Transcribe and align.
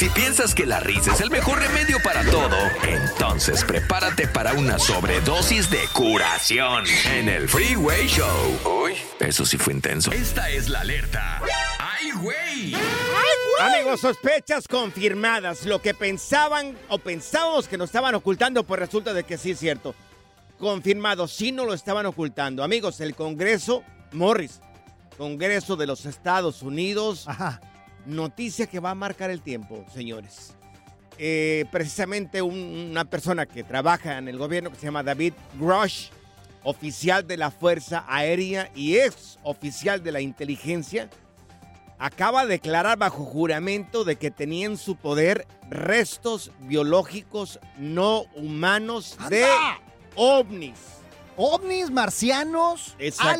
Si 0.00 0.08
piensas 0.08 0.54
que 0.54 0.64
la 0.64 0.80
risa 0.80 1.12
es 1.12 1.20
el 1.20 1.28
mejor 1.28 1.58
remedio 1.58 1.98
para 2.02 2.24
todo, 2.24 2.56
entonces 2.88 3.62
prepárate 3.64 4.26
para 4.26 4.54
una 4.54 4.78
sobredosis 4.78 5.70
de 5.70 5.80
curación 5.92 6.86
en 7.12 7.28
el 7.28 7.46
Freeway 7.46 8.06
Show. 8.06 8.82
Uy, 8.82 8.94
eso 9.18 9.44
sí 9.44 9.58
fue 9.58 9.74
intenso. 9.74 10.10
Esta 10.10 10.48
es 10.48 10.70
la 10.70 10.80
alerta. 10.80 11.42
¡Ay, 11.78 12.12
güey! 12.12 12.74
Amigos, 13.60 14.00
sospechas 14.00 14.66
confirmadas. 14.66 15.66
Lo 15.66 15.82
que 15.82 15.92
pensaban 15.92 16.78
o 16.88 16.96
pensábamos 16.96 17.68
que 17.68 17.76
nos 17.76 17.90
estaban 17.90 18.14
ocultando, 18.14 18.64
pues 18.64 18.80
resulta 18.80 19.12
de 19.12 19.24
que 19.24 19.36
sí 19.36 19.50
es 19.50 19.58
cierto. 19.58 19.94
Confirmado, 20.58 21.28
sí 21.28 21.52
no 21.52 21.66
lo 21.66 21.74
estaban 21.74 22.06
ocultando. 22.06 22.64
Amigos, 22.64 23.02
el 23.02 23.14
Congreso, 23.14 23.84
Morris, 24.12 24.62
Congreso 25.18 25.76
de 25.76 25.86
los 25.86 26.06
Estados 26.06 26.62
Unidos, 26.62 27.28
Ajá. 27.28 27.60
Noticia 28.06 28.66
que 28.66 28.80
va 28.80 28.90
a 28.90 28.94
marcar 28.94 29.30
el 29.30 29.40
tiempo, 29.42 29.84
señores. 29.92 30.54
Eh, 31.18 31.66
precisamente 31.70 32.40
un- 32.40 32.88
una 32.90 33.04
persona 33.04 33.44
que 33.46 33.62
trabaja 33.62 34.16
en 34.18 34.28
el 34.28 34.38
gobierno 34.38 34.70
que 34.70 34.76
se 34.76 34.86
llama 34.86 35.02
David 35.02 35.34
Grush, 35.58 36.08
oficial 36.62 37.26
de 37.26 37.36
la 37.36 37.50
Fuerza 37.50 38.04
Aérea 38.08 38.70
y 38.74 38.96
ex 38.96 39.38
oficial 39.42 40.02
de 40.02 40.12
la 40.12 40.20
inteligencia, 40.20 41.08
acaba 41.98 42.44
de 42.46 42.52
declarar 42.52 42.96
bajo 42.98 43.24
juramento 43.24 44.04
de 44.04 44.16
que 44.16 44.30
tenía 44.30 44.64
en 44.66 44.78
su 44.78 44.96
poder 44.96 45.46
restos 45.68 46.50
biológicos 46.60 47.60
no 47.76 48.22
humanos 48.34 49.18
de 49.28 49.44
ovnis. 50.14 50.78
ovnis, 51.36 51.90
marcianos, 51.90 52.94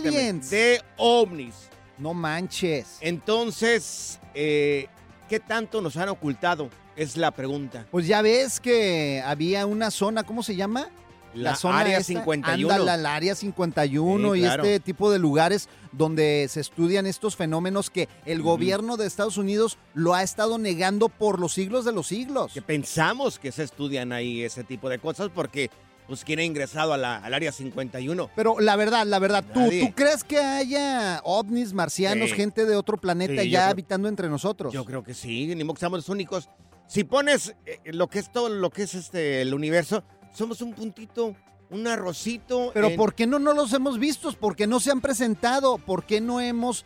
aliens. 0.07 0.51
De 0.51 0.83
ovnis. 0.99 1.70
No 2.01 2.15
manches. 2.15 2.97
Entonces, 3.01 4.19
eh, 4.35 4.89
¿qué 5.29 5.39
tanto 5.39 5.81
nos 5.83 5.97
han 5.97 6.09
ocultado? 6.09 6.71
Es 6.97 7.17
la 7.17 7.31
pregunta. 7.31 7.87
Pues 7.91 8.07
ya 8.07 8.23
ves 8.23 8.59
que 8.59 9.23
había 9.25 9.67
una 9.67 9.91
zona, 9.91 10.25
¿cómo 10.25 10.43
se 10.43 10.57
llama? 10.57 10.89
La 11.35 11.57
área 11.65 11.99
esta. 11.99 12.15
51. 12.15 12.73
Ándala, 12.73 12.97
la 12.97 13.15
área 13.15 13.35
51 13.35 14.35
Sí, 14.35 14.41
y 14.41 14.45
este 14.45 14.81
tipo 14.81 15.11
de 15.11 15.19
lugares 15.19 15.69
donde 15.93 16.47
se 16.51 16.61
estudian 16.61 17.07
estos 17.07 17.37
fenómenos 17.37 17.91
que 17.91 18.09
el 18.25 18.43
gobierno 18.43 18.97
de 18.97 19.07
Estados 19.07 19.37
Unidos 19.37 19.79
lo 19.95 20.15
ha 20.15 20.23
estado 20.23 20.59
negando 20.59 21.09
por 21.09 21.39
los 21.39 21.53
siglos 21.53 21.85
de 21.85 21.93
los 21.93 22.09
siglos. 22.09 22.53
Que 22.53 22.63
pensamos 22.63 23.39
que 23.39 23.53
se 23.53 23.63
estudian 23.63 24.13
ahí 24.13 24.43
ese 24.43 24.65
tipo 24.65 24.89
de 24.89 24.99
cosas 24.99 25.31
porque, 25.33 25.71
pues, 26.11 26.25
¿quién 26.25 26.41
ha 26.41 26.43
ingresado 26.43 26.93
a 26.93 26.97
la- 26.99 27.19
al 27.19 27.33
área 27.35 27.53
51? 27.53 28.31
Pero 28.35 28.59
la 28.59 28.75
verdad, 28.75 29.07
la 29.07 29.21
verdad, 29.21 29.45
¿tú, 29.55 29.61
Nadie. 29.61 29.87
¿tú 29.87 29.95
crees 29.95 30.25
que 30.25 30.39
haya 30.39 31.21
ovnis, 31.23 31.73
marcianos, 31.73 32.31
Sí. 32.31 32.35
gente 32.37 32.67
de 32.67 32.75
otro 32.75 32.97
planeta 32.97 33.43
Sí, 33.43 33.51
ya 33.51 33.61
creo- 33.61 33.71
habitando 33.71 34.09
entre 34.09 34.29
nosotros? 34.29 34.73
Yo 34.75 34.85
creo 34.85 35.05
que 35.05 35.15
sí, 35.15 35.47
ni 35.55 35.63
modo 35.63 35.75
que 35.75 35.81
seamos 35.81 36.01
los 36.01 36.09
únicos. 36.09 36.49
Si 36.89 37.05
pones 37.05 37.55
eh, 37.65 37.79
lo 37.93 38.09
que 38.09 38.19
es 38.19 38.33
todo 38.33 38.49
lo 38.49 38.71
que 38.71 38.83
es 38.83 38.95
este 38.95 39.41
el 39.43 39.55
universo, 39.55 40.03
somos 40.35 40.61
un 40.63 40.73
puntito, 40.75 41.37
un 41.71 41.87
arrocito. 41.87 42.73
Pero 42.75 42.89
en- 42.89 42.97
¿por 42.97 43.15
qué 43.15 43.29
no, 43.29 43.39
no 43.39 43.53
los 43.55 43.73
hemos 43.73 43.99
visto? 44.01 44.33
¿Por 44.33 44.57
qué 44.57 44.67
no 44.67 44.81
se 44.81 44.91
han 44.91 45.01
presentado? 45.01 45.79
¿Por 45.79 46.05
qué 46.05 46.21
no 46.21 46.41
hemos... 46.41 46.85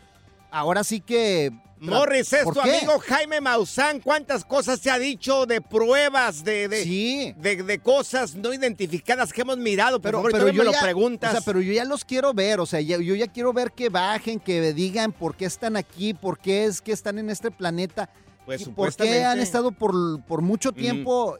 Ahora 0.51 0.83
sí 0.83 1.01
que... 1.01 1.51
Morris, 1.85 2.33
es 2.33 2.43
¿Por 2.43 2.53
tu 2.55 2.61
qué? 2.61 2.77
amigo 2.77 2.99
Jaime 2.99 3.41
Maussan. 3.41 3.99
¿Cuántas 3.99 4.43
cosas 4.45 4.79
se 4.79 4.89
ha 4.91 4.97
dicho 4.99 5.45
de 5.45 5.61
pruebas, 5.61 6.43
de, 6.43 6.67
de, 6.67 6.83
Sí. 6.83 7.33
de, 7.37 7.63
de 7.63 7.79
cosas 7.79 8.35
no 8.35 8.53
identificadas 8.53 9.31
que 9.33 9.41
hemos 9.41 9.57
mirado? 9.57 10.01
Pero, 10.01 10.23
pero 10.31 10.47
yo 10.49 10.63
me 10.63 10.71
lo 10.71 10.71
preguntas. 10.81 11.29
O 11.29 11.33
sea, 11.33 11.41
pero 11.45 11.61
yo 11.61 11.71
ya 11.73 11.85
los 11.85 12.03
quiero 12.05 12.33
ver, 12.33 12.59
o 12.59 12.65
sea, 12.65 12.81
yo 12.81 12.97
ya 12.99 13.27
quiero 13.27 13.53
ver 13.53 13.71
que 13.71 13.89
bajen, 13.89 14.39
que 14.39 14.73
digan 14.73 15.11
por 15.11 15.35
qué 15.35 15.45
están 15.45 15.75
aquí, 15.77 16.13
por 16.13 16.39
qué 16.39 16.65
es 16.65 16.81
que 16.81 16.91
están 16.91 17.19
en 17.19 17.29
este 17.29 17.51
planeta, 17.51 18.09
pues 18.45 18.61
y 18.61 18.65
por 18.69 18.95
qué 18.95 19.23
han 19.23 19.39
estado 19.39 19.71
por, 19.71 19.93
por 20.23 20.41
mucho 20.41 20.71
tiempo. 20.71 21.37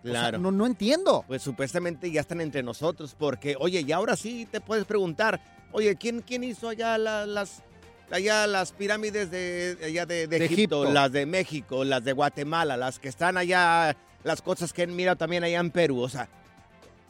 O 0.00 0.10
sea, 0.10 0.10
Claro. 0.12 0.38
no, 0.38 0.52
no 0.52 0.64
entiendo. 0.64 1.24
Pues 1.26 1.42
supuestamente 1.42 2.10
ya 2.10 2.20
están 2.20 2.40
entre 2.40 2.62
nosotros, 2.62 3.16
porque, 3.18 3.56
oye, 3.58 3.80
y 3.86 3.90
ahora 3.92 4.16
sí 4.16 4.46
te 4.50 4.60
puedes 4.60 4.84
preguntar, 4.84 5.40
oye, 5.72 5.96
¿quién, 5.96 6.22
quién 6.22 6.44
hizo 6.44 6.68
allá 6.68 6.96
la- 6.96 7.26
las, 7.26 7.62
allá 8.10 8.46
las 8.46 8.72
pirámides 8.72 9.30
de, 9.30 9.76
allá 9.84 10.06
de, 10.06 10.26
de 10.26 10.38
De 10.38 10.44
Egipto, 10.46 10.82
Egipto. 10.82 10.92
las 10.92 11.12
de 11.12 11.26
México, 11.26 11.84
las 11.84 12.04
de 12.04 12.12
Guatemala, 12.12 12.76
las 12.76 12.98
que 12.98 13.08
están 13.08 13.36
allá, 13.36 13.96
las 14.24 14.42
cosas 14.42 14.72
que 14.72 14.82
han 14.82 14.94
mirado 14.96 15.16
también 15.16 15.44
allá 15.44 15.60
en 15.60 15.70
Perú? 15.70 16.00
O 16.00 16.08
sea, 16.08 16.28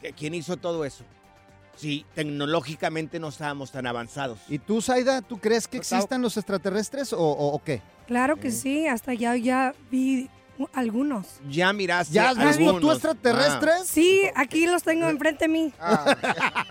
¿qui- 0.01 0.13
¿quién 0.17 0.33
hizo 0.33 0.57
todo 0.57 0.85
eso? 0.85 1.03
Sí, 1.75 2.05
tecnológicamente 2.13 3.19
no 3.19 3.29
estábamos 3.29 3.71
tan 3.71 3.87
avanzados. 3.87 4.39
¿Y 4.49 4.59
tú, 4.59 4.81
Zaida, 4.81 5.21
tú 5.21 5.37
crees 5.39 5.67
que 5.67 5.77
existan 5.77 6.21
los 6.21 6.35
extraterrestres 6.35 7.13
o, 7.13 7.19
o- 7.19 7.53
o 7.53 7.63
qué? 7.63 7.81
Claro 8.05 8.35
que 8.37 8.51
sí, 8.51 8.87
hasta 8.87 9.13
ya, 9.13 9.35
ya 9.37 9.73
vi 9.89 10.29
algunos. 10.73 11.25
Ya 11.49 11.71
miraste 11.71 12.13
¿Ya 12.13 12.29
has 12.31 12.37
visto 12.37 12.49
algunos. 12.51 12.81
tú 12.81 12.91
extraterrestres? 12.91 13.87
Sí, 13.87 14.23
aquí 14.35 14.65
los 14.65 14.83
tengo 14.83 15.07
enfrente 15.07 15.45
de 15.45 15.49
mí. 15.49 15.73
Ah, 15.79 16.15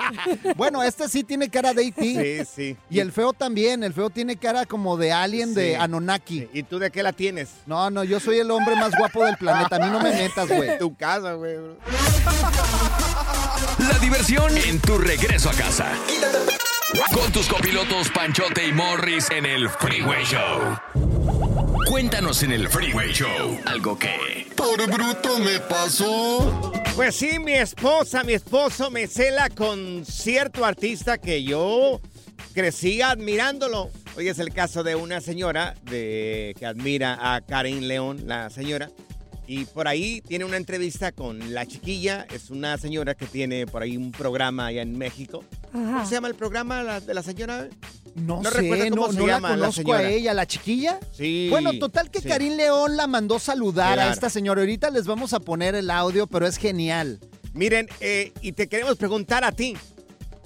Bueno, 0.56 0.82
este 0.82 1.08
sí 1.08 1.22
tiene 1.24 1.48
cara 1.48 1.72
de 1.74 1.84
E.T. 1.86 2.44
sí, 2.46 2.50
sí. 2.54 2.76
Y 2.90 2.98
el 3.00 3.12
feo 3.12 3.32
también, 3.32 3.82
el 3.84 3.92
feo 3.94 4.10
tiene 4.10 4.36
cara 4.36 4.66
como 4.66 4.96
de 4.96 5.12
alien 5.12 5.50
Sí. 5.50 5.54
de 5.54 5.76
Anunnaki. 5.76 6.48
¿Y 6.52 6.62
tú 6.64 6.78
de 6.78 6.90
qué 6.90 7.02
la 7.02 7.12
tienes? 7.12 7.48
No, 7.66 7.90
no, 7.90 8.04
yo 8.04 8.18
soy 8.20 8.38
el 8.38 8.50
hombre 8.50 8.74
más 8.76 8.96
guapo 8.96 9.24
del 9.24 9.36
planeta, 9.36 9.76
a 9.76 9.78
mí 9.78 9.86
no 9.90 10.00
me 10.00 10.10
metas, 10.10 10.48
güey. 10.48 10.78
Tu 10.78 10.94
casa, 10.96 11.34
güey. 11.34 11.56
La 13.78 13.98
diversión 14.00 14.56
en 14.56 14.80
tu 14.80 14.98
regreso 14.98 15.50
a 15.50 15.52
casa. 15.54 15.86
Con 17.14 17.30
tus 17.32 17.46
copilotos 17.48 18.08
Panchote 18.10 18.66
y 18.66 18.72
Morris 18.72 19.30
en 19.30 19.46
el 19.46 19.68
Freeway 19.68 20.24
Show. 20.24 21.67
Cuéntanos 21.88 22.42
en 22.42 22.52
el 22.52 22.68
Freeway 22.68 23.12
Show 23.12 23.58
algo 23.64 23.98
que... 23.98 24.46
Por 24.56 24.84
bruto 24.90 25.38
me 25.38 25.58
pasó. 25.60 26.72
Pues 26.94 27.14
sí, 27.14 27.38
mi 27.38 27.52
esposa, 27.54 28.22
mi 28.24 28.34
esposo 28.34 28.90
me 28.90 29.06
cela 29.06 29.48
con 29.48 30.04
cierto 30.04 30.64
artista 30.64 31.16
que 31.18 31.42
yo 31.44 32.00
crecí 32.52 33.00
admirándolo. 33.00 33.90
Hoy 34.16 34.28
es 34.28 34.38
el 34.38 34.52
caso 34.52 34.82
de 34.82 34.96
una 34.96 35.20
señora 35.20 35.74
de, 35.84 36.54
que 36.58 36.66
admira 36.66 37.34
a 37.34 37.40
Karen 37.40 37.88
León, 37.88 38.24
la 38.26 38.50
señora. 38.50 38.90
Y 39.46 39.64
por 39.64 39.88
ahí 39.88 40.20
tiene 40.20 40.44
una 40.44 40.58
entrevista 40.58 41.10
con 41.12 41.54
la 41.54 41.64
chiquilla. 41.64 42.26
Es 42.34 42.50
una 42.50 42.76
señora 42.76 43.14
que 43.14 43.24
tiene 43.26 43.66
por 43.66 43.82
ahí 43.82 43.96
un 43.96 44.12
programa 44.12 44.66
allá 44.66 44.82
en 44.82 44.98
México. 44.98 45.42
¿Cómo 45.72 46.04
se 46.04 46.14
llama 46.16 46.28
el 46.28 46.34
programa 46.34 46.82
la- 46.82 47.00
de 47.00 47.14
la 47.14 47.22
señora? 47.22 47.68
No, 48.18 48.42
No 48.42 48.50
sé, 48.50 48.90
no, 48.90 49.12
no 49.12 49.26
la 49.26 49.40
la 49.40 49.48
conozco 49.48 49.92
a 49.92 50.02
ella, 50.02 50.34
la 50.34 50.46
chiquilla. 50.46 50.98
Sí. 51.12 51.48
Bueno, 51.50 51.72
total 51.78 52.10
que 52.10 52.20
sí. 52.20 52.28
Karim 52.28 52.56
León 52.56 52.96
la 52.96 53.06
mandó 53.06 53.38
saludar 53.38 53.98
a 53.98 54.12
esta 54.12 54.30
señora. 54.30 54.60
Ahorita 54.60 54.90
les 54.90 55.06
vamos 55.06 55.32
a 55.32 55.40
poner 55.40 55.74
el 55.74 55.90
audio, 55.90 56.26
pero 56.26 56.46
es 56.46 56.56
genial. 56.56 57.20
Miren, 57.54 57.88
eh, 58.00 58.32
y 58.42 58.52
te 58.52 58.68
queremos 58.68 58.96
preguntar 58.96 59.44
a 59.44 59.52
ti. 59.52 59.76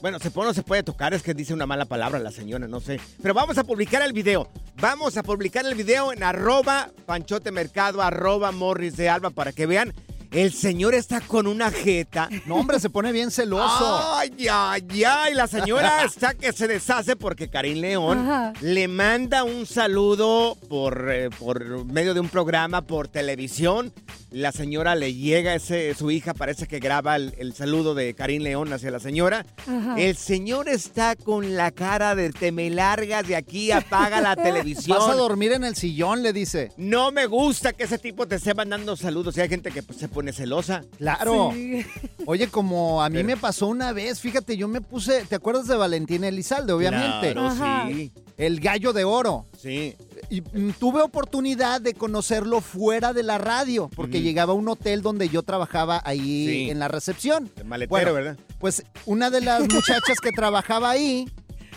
Bueno, 0.02 0.18
se 0.18 0.32
pone, 0.32 0.48
no 0.48 0.54
se 0.54 0.64
puede 0.64 0.82
tocar, 0.82 1.14
es 1.14 1.22
que 1.22 1.32
dice 1.32 1.54
una 1.54 1.64
mala 1.64 1.84
palabra 1.84 2.18
la 2.18 2.32
señora, 2.32 2.66
no 2.66 2.80
sé. 2.80 3.00
Pero 3.22 3.34
vamos 3.34 3.56
a 3.56 3.62
publicar 3.62 4.02
el 4.02 4.12
video. 4.12 4.48
Vamos 4.80 5.16
a 5.16 5.22
publicar 5.22 5.64
el 5.64 5.76
video 5.76 6.12
en 6.12 6.24
arroba 6.24 6.90
panchote 7.06 7.52
mercado, 7.52 8.02
arroba 8.02 8.50
morris 8.50 8.96
de 8.96 9.08
alba 9.08 9.30
para 9.30 9.52
que 9.52 9.66
vean. 9.66 9.94
El 10.32 10.52
señor 10.52 10.94
está 10.94 11.20
con 11.20 11.46
una 11.46 11.70
jeta. 11.70 12.28
No, 12.46 12.56
hombre, 12.56 12.80
se 12.80 12.88
pone 12.88 13.12
bien 13.12 13.30
celoso. 13.30 14.14
Ay, 14.14 14.48
ay, 14.50 15.04
ay. 15.04 15.34
La 15.34 15.46
señora 15.46 16.04
está 16.06 16.32
que 16.32 16.52
se 16.52 16.66
deshace 16.66 17.16
porque 17.16 17.48
Karim 17.50 17.78
León 17.78 18.18
Ajá. 18.18 18.52
le 18.62 18.88
manda 18.88 19.44
un 19.44 19.66
saludo 19.66 20.56
por, 20.70 21.08
eh, 21.12 21.28
por 21.38 21.84
medio 21.84 22.14
de 22.14 22.20
un 22.20 22.30
programa 22.30 22.82
por 22.82 23.08
televisión. 23.08 23.92
La 24.30 24.52
señora 24.52 24.94
le 24.94 25.12
llega 25.12 25.54
ese, 25.54 25.94
su 25.94 26.10
hija 26.10 26.32
parece 26.32 26.66
que 26.66 26.78
graba 26.78 27.16
el, 27.16 27.34
el 27.36 27.52
saludo 27.54 27.94
de 27.94 28.14
Karim 28.14 28.42
León 28.42 28.72
hacia 28.72 28.90
la 28.90 29.00
señora. 29.00 29.44
Ajá. 29.66 29.96
El 29.98 30.16
señor 30.16 30.70
está 30.70 31.14
con 31.14 31.56
la 31.56 31.70
cara 31.72 32.14
de 32.14 32.30
te 32.30 32.52
me 32.52 32.70
largas 32.70 33.28
de 33.28 33.36
aquí, 33.36 33.70
apaga 33.70 34.22
la 34.22 34.34
televisión. 34.42 34.96
Vas 34.98 35.10
a 35.10 35.14
dormir 35.14 35.52
en 35.52 35.64
el 35.64 35.76
sillón, 35.76 36.22
le 36.22 36.32
dice. 36.32 36.72
No 36.78 37.12
me 37.12 37.26
gusta 37.26 37.74
que 37.74 37.84
ese 37.84 37.98
tipo 37.98 38.26
te 38.26 38.36
esté 38.36 38.54
mandando 38.54 38.96
saludos. 38.96 39.36
Y 39.36 39.42
hay 39.42 39.50
gente 39.50 39.70
que 39.70 39.82
pues, 39.82 39.98
se 39.98 40.08
pone 40.08 40.21
celosa. 40.30 40.82
Claro. 40.98 41.50
Sí. 41.54 41.84
Oye, 42.26 42.48
como 42.48 43.02
a 43.02 43.08
mí 43.08 43.16
Pero- 43.16 43.26
me 43.28 43.36
pasó 43.38 43.66
una 43.66 43.92
vez, 43.92 44.20
fíjate, 44.20 44.56
yo 44.58 44.68
me 44.68 44.80
puse, 44.82 45.24
¿te 45.24 45.34
acuerdas 45.34 45.66
de 45.68 45.76
Valentín 45.76 46.22
Elizalde, 46.22 46.72
obviamente? 46.74 47.32
Claro, 47.32 47.46
Ajá. 47.48 47.88
sí. 47.88 48.12
El 48.36 48.60
gallo 48.60 48.92
de 48.92 49.04
oro. 49.04 49.46
Sí. 49.58 49.96
Y 50.30 50.40
mm, 50.40 50.72
tuve 50.78 51.02
oportunidad 51.02 51.80
de 51.80 51.94
conocerlo 51.94 52.60
fuera 52.60 53.12
de 53.12 53.22
la 53.22 53.38
radio, 53.38 53.90
porque 53.94 54.20
llegaba 54.22 54.52
a 54.52 54.56
un 54.56 54.68
hotel 54.68 55.02
donde 55.02 55.28
yo 55.28 55.42
trabajaba 55.42 56.00
ahí 56.04 56.46
Sí. 56.46 56.70
en 56.70 56.78
la 56.78 56.88
recepción. 56.88 57.50
De 57.56 57.64
maletero, 57.64 57.90
Bueno, 57.90 58.12
¿verdad? 58.12 58.36
Pues 58.58 58.84
una 59.06 59.30
de 59.30 59.40
las 59.40 59.60
muchachas 59.62 60.18
que 60.22 60.30
trabajaba 60.30 60.90
ahí, 60.90 61.28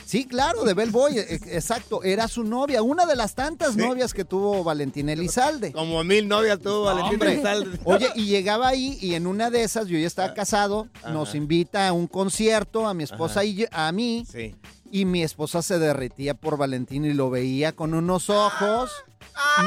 sí, 0.06 0.25
claro, 0.25 0.63
de 0.63 0.74
Bellboy, 0.74 1.18
e- 1.18 1.36
exacto, 1.52 2.04
era 2.04 2.28
su 2.28 2.44
novia, 2.44 2.81
una 2.81 3.06
de 3.06 3.16
las 3.16 3.36
tantas 3.36 3.74
Sí. 3.74 3.78
novias 3.80 4.13
que 4.13 4.24
tuvo 4.25 4.63
Valentín 4.63 5.10
Elizalde. 5.10 5.72
Como 5.72 6.04
mil 6.04 6.28
novias 6.28 6.60
tuvo 6.60 6.84
Valentín 6.84 7.13
hombre. 7.13 7.34
Elizalde. 7.34 7.80
Oye, 7.84 8.10
y 8.16 8.25
llegaba 8.25 8.68
ahí 8.69 8.98
y 9.02 9.16
en 9.16 9.28
una 9.28 9.50
de 9.50 9.63
esas, 9.63 9.88
yo 9.88 9.98
ya 9.98 10.07
estaba 10.07 10.34
casado, 10.34 10.88
ajá. 11.02 11.12
nos 11.12 11.36
invita 11.36 11.88
a 11.88 11.94
un 11.94 12.07
concierto, 12.07 12.88
a 12.88 12.94
mi 12.94 13.04
esposa 13.04 13.40
Ajá. 13.42 13.46
y 13.46 13.56
yo- 13.56 13.66
a 13.72 13.92
mí, 13.92 14.25
Sí. 14.31 14.56
y 14.92 15.06
mi 15.06 15.24
esposa 15.24 15.62
se 15.62 15.80
derretía 15.80 16.34
por 16.36 16.58
Valentín 16.58 17.06
y 17.06 17.13
lo 17.13 17.30
veía 17.30 17.72
con 17.74 17.94
unos 17.94 18.30
ojos. 18.30 18.92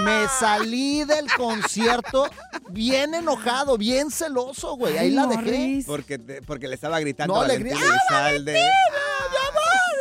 Me 0.03 0.27
salí 0.41 1.05
del 1.05 1.27
concierto 1.37 2.27
bien 2.71 3.15
enojado, 3.15 3.77
bien 3.77 4.11
celoso, 4.11 4.77
güey. 4.77 4.97
Ahí 4.97 5.09
Ay, 5.09 5.11
la 5.15 5.27
dejé. 5.27 5.43
Morris. 5.43 5.85
Porque, 5.87 6.19
te- 6.19 6.41
porque 6.43 6.69
le 6.69 6.75
estaba 6.75 6.99
gritando 7.01 7.35
No, 7.35 7.41
a 7.43 7.47
le 7.49 7.59
Valentín 7.59 7.77
¡Ah, 8.11 8.31
Elizalde. 8.31 8.63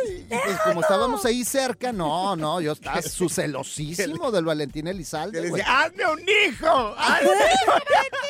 Y 0.06 0.24
pues 0.28 0.58
como 0.64 0.80
estábamos 0.80 1.24
ahí 1.24 1.44
cerca, 1.44 1.92
no, 1.92 2.36
no, 2.36 2.60
yo 2.60 2.72
estaba 2.72 3.02
su 3.02 3.28
celosísimo 3.28 4.30
del 4.30 4.44
Valentín 4.44 4.84
Que 4.84 4.90
Elizalde, 4.90 5.40
le 5.40 5.50
decía, 5.50 5.82
¡hazme 5.82 6.04
un 6.06 6.20
hijo! 6.20 6.94
¡Hazme 6.96 7.28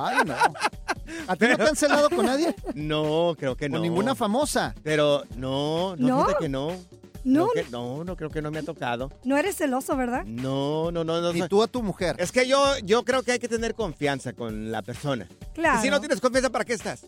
Ay, 0.00 0.18
no. 0.24 0.34
¿A 1.28 1.36
ti 1.36 1.46
no 1.46 1.56
te 1.56 1.62
han 1.64 1.76
celado 1.76 2.08
con 2.10 2.26
nadie? 2.26 2.54
No, 2.74 3.34
creo 3.38 3.56
que 3.56 3.68
no. 3.68 3.74
Con 3.74 3.82
ninguna 3.82 4.14
famosa. 4.14 4.74
Pero 4.82 5.24
no, 5.36 5.94
no, 5.96 6.08
¿No? 6.08 6.24
fíjate 6.24 6.44
que 6.44 6.48
no. 6.48 6.76
No, 7.24 7.48
Creo 7.50 7.64
que- 7.66 7.70
no, 7.70 8.02
no 8.04 8.16
creo 8.16 8.30
que 8.30 8.42
no 8.42 8.50
me 8.50 8.58
ha 8.58 8.62
tocado. 8.64 9.12
no 9.24 9.36
eres 9.36 9.54
celoso, 9.56 9.96
¿verdad? 9.96 10.24
No, 10.24 10.90
no, 10.90 11.04
no, 11.04 11.20
no. 11.20 11.32
Ni 11.32 11.46
tú 11.46 11.62
a 11.62 11.68
tu 11.68 11.80
mujer. 11.82 12.16
Es 12.18 12.32
que 12.32 12.48
yo, 12.48 12.76
yo 12.78 13.04
creo 13.04 13.22
que 13.22 13.30
hay 13.32 13.38
que 13.38 13.48
tener 13.48 13.74
confianza 13.76 14.32
con 14.32 14.72
la 14.72 14.82
persona. 14.82 15.28
Claro. 15.54 15.78
Y 15.78 15.82
si 15.82 15.90
no 15.90 16.00
tienes 16.00 16.20
confianza, 16.20 16.50
¿para 16.50 16.64
qué 16.64 16.72
estás? 16.72 17.06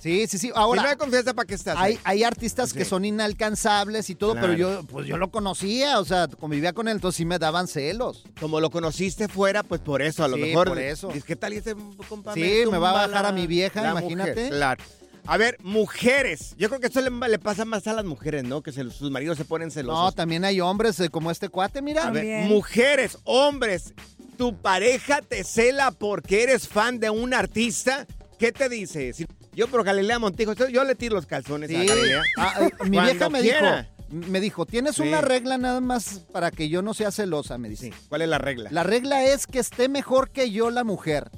Sí, 0.00 0.26
sí, 0.26 0.38
sí. 0.38 0.38
si 0.38 0.48
no 0.48 0.54
hay 0.56 0.62
Ahora, 0.62 0.96
confianza, 0.96 1.34
¿para 1.34 1.46
qué 1.46 1.54
estás? 1.54 1.76
hay, 1.78 1.98
hay 2.04 2.24
artistas 2.24 2.72
que 2.72 2.84
son 2.84 3.04
inalcanzables 3.04 4.08
y 4.10 4.14
todo, 4.14 4.34
pero 4.34 4.54
yo, 4.54 4.82
pues 4.84 5.06
yo 5.06 5.16
lo 5.18 5.30
conocía, 5.30 6.00
o 6.00 6.04
sea, 6.04 6.26
convivía 6.28 6.72
con 6.72 6.88
él, 6.88 6.96
entonces 6.96 7.16
sí 7.18 7.24
me 7.24 7.38
daban 7.38 7.68
celos. 7.68 8.24
Como 8.40 8.60
lo 8.60 8.70
conociste 8.70 9.28
fuera, 9.28 9.62
pues 9.62 9.80
por 9.80 10.02
eso, 10.02 10.24
a 10.24 10.28
lo 10.28 10.36
Sí, 10.36 10.42
mejor. 10.42 10.68
por 10.68 10.78
eso. 10.78 11.08
Dices, 11.08 11.24
¿qué 11.24 11.36
tal 11.36 11.52
y 11.52 11.58
ese 11.58 11.74
compa 12.08 12.34
Sí, 12.34 12.40
me 12.64 12.72
me 12.72 12.78
va 12.78 12.90
a 12.90 13.06
bajar 13.06 13.22
la- 13.24 13.28
a 13.28 13.32
mi 13.32 13.46
vieja, 13.46 13.82
la 13.82 13.90
imagínate. 13.90 14.30
mujer? 14.34 14.48
Claro. 14.50 14.84
A 15.26 15.36
ver, 15.36 15.58
mujeres. 15.62 16.54
Yo 16.56 16.68
creo 16.68 16.80
que 16.80 16.86
eso 16.86 17.00
le, 17.02 17.10
le 17.28 17.38
pasa 17.38 17.64
más 17.66 17.86
a 17.86 17.92
las 17.92 18.04
mujeres, 18.06 18.42
¿no? 18.44 18.62
Que 18.62 18.72
se- 18.72 18.90
sus 18.90 19.10
maridos 19.10 19.36
se 19.36 19.44
ponen 19.44 19.70
celosos. 19.70 20.02
No, 20.02 20.12
también 20.12 20.44
hay 20.46 20.60
hombres 20.62 20.98
eh, 21.00 21.10
como 21.10 21.30
este 21.30 21.50
cuate, 21.50 21.82
mira. 21.82 22.06
A 22.06 22.10
ver, 22.10 22.46
mujeres, 22.48 23.18
hombres, 23.24 23.92
tu 24.38 24.56
pareja 24.56 25.20
te 25.20 25.44
cela 25.44 25.90
porque 25.90 26.42
eres 26.42 26.66
fan 26.66 26.98
de 26.98 27.10
un 27.10 27.34
artista. 27.34 28.06
¿Qué 28.38 28.50
te 28.52 28.70
dice? 28.70 29.12
Si- 29.12 29.26
yo 29.54 29.68
por 29.68 29.84
Galilea 29.84 30.18
Montijo, 30.18 30.52
yo- 30.54 30.84
le 30.84 30.94
tiro 30.94 31.16
los 31.16 31.26
calzones 31.26 31.70
a 31.70 31.80
Sí. 31.80 31.86
Galilea. 31.86 32.22
Ah, 32.38 32.54
eh, 32.60 32.70
mi 32.88 32.98
vieja 33.00 33.28
me 33.28 33.40
quiera. 33.40 33.88
dijo, 34.08 34.26
me 34.30 34.40
dijo, 34.40 34.66
tienes 34.66 34.96
Sí. 34.96 35.02
una 35.02 35.20
regla 35.20 35.58
nada 35.58 35.80
más 35.80 36.20
para 36.32 36.50
que 36.50 36.68
yo 36.68 36.82
no 36.82 36.94
sea 36.94 37.10
celosa, 37.12 37.58
me 37.58 37.68
dice. 37.68 37.86
Sí, 37.86 37.92
¿cuál 38.08 38.22
es 38.22 38.28
la 38.28 38.38
regla? 38.38 38.68
La 38.72 38.82
regla 38.82 39.24
es 39.24 39.46
que 39.46 39.58
esté 39.58 39.88
mejor 39.88 40.30
que 40.30 40.50
yo 40.50 40.70
la 40.70 40.84
mujer. 40.84 41.30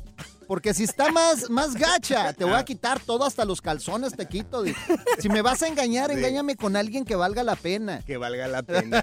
Porque 0.52 0.74
si 0.74 0.84
está 0.84 1.10
más, 1.10 1.48
más 1.48 1.74
gacha, 1.76 2.34
te 2.34 2.44
voy 2.44 2.52
a 2.52 2.62
quitar 2.62 3.00
todo, 3.00 3.24
hasta 3.24 3.46
los 3.46 3.62
calzones 3.62 4.14
te 4.14 4.28
quito. 4.28 4.62
dijo. 4.62 4.78
Si 5.18 5.30
me 5.30 5.40
vas 5.40 5.62
a 5.62 5.68
engañar, 5.68 6.10
Sí. 6.10 6.18
engáñame 6.18 6.56
con 6.56 6.76
alguien 6.76 7.06
que 7.06 7.16
valga 7.16 7.42
la 7.42 7.56
pena. 7.56 8.02
Que 8.06 8.18
valga 8.18 8.46
la 8.48 8.62
pena. 8.62 9.02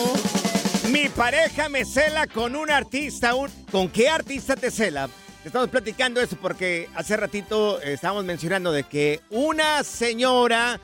Mi 0.88 1.10
pareja 1.10 1.68
me 1.68 1.84
cela 1.84 2.26
con 2.26 2.56
un 2.56 2.70
artista. 2.70 3.34
¿Con 3.70 3.90
qué 3.90 4.08
artista 4.08 4.56
te 4.56 4.70
cela? 4.70 5.10
Estamos 5.44 5.68
platicando 5.68 6.22
eso 6.22 6.36
porque 6.40 6.88
hace 6.94 7.18
ratito 7.18 7.82
eh, 7.82 7.92
estábamos 7.92 8.24
mencionando 8.24 8.72
de 8.72 8.84
que 8.84 9.20
una 9.28 9.84
señora, 9.84 10.80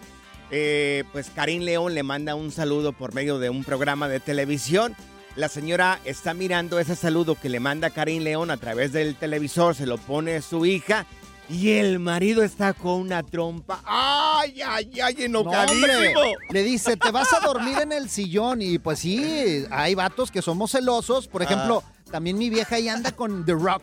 eh, 0.51 1.05
pues 1.13 1.31
Karim 1.35 1.63
León 1.63 1.95
le 1.95 2.03
manda 2.03 2.35
un 2.35 2.53
saludo 2.53 2.93
por 2.93 3.15
medio 3.15 3.39
de 3.39 3.49
un 3.49 3.65
programa 3.65 4.07
de 4.07 4.21
televisión. 4.21 4.95
La 5.35 5.49
señora 5.49 5.99
está 6.05 6.35
mirando 6.35 6.79
ese 6.79 6.95
saludo 6.95 7.37
que 7.37 7.49
le 7.49 7.61
manda 7.61 7.89
Karim 7.89 8.23
León 8.23 8.51
a 8.51 8.59
través 8.59 8.93
del 8.93 9.17
televisor, 9.17 9.75
se 9.75 9.87
lo 9.87 9.97
pone 9.97 10.43
su 10.43 10.67
hija 10.67 11.07
y 11.49 11.71
el 11.71 11.99
marido 11.99 12.43
está 12.43 12.73
con 12.73 13.01
una 13.01 13.23
trompa. 13.23 13.81
¡Ay, 13.85 14.61
ay, 14.67 14.91
ay! 15.01 15.15
No. 15.29 15.41
¡Enojadísimo! 15.41 16.21
Le 16.51 16.63
dice, 16.63 16.97
te 16.97 17.11
vas 17.11 17.33
a 17.33 17.41
dormir 17.41 17.79
en 17.79 17.93
el 17.93 18.09
sillón. 18.11 18.63
Y 18.63 18.79
pues 18.79 18.99
sí, 19.01 19.65
hay 19.71 19.95
vatos 19.95 20.31
que 20.31 20.43
somos 20.43 20.73
celosos. 20.73 21.29
Por 21.29 21.43
ejemplo, 21.43 21.83
también 22.11 22.37
mi 22.39 22.51
vieja 22.51 22.77
ahí 22.77 22.89
anda 22.89 23.13
con 23.13 23.45
The 23.45 23.53
Rock. 23.53 23.83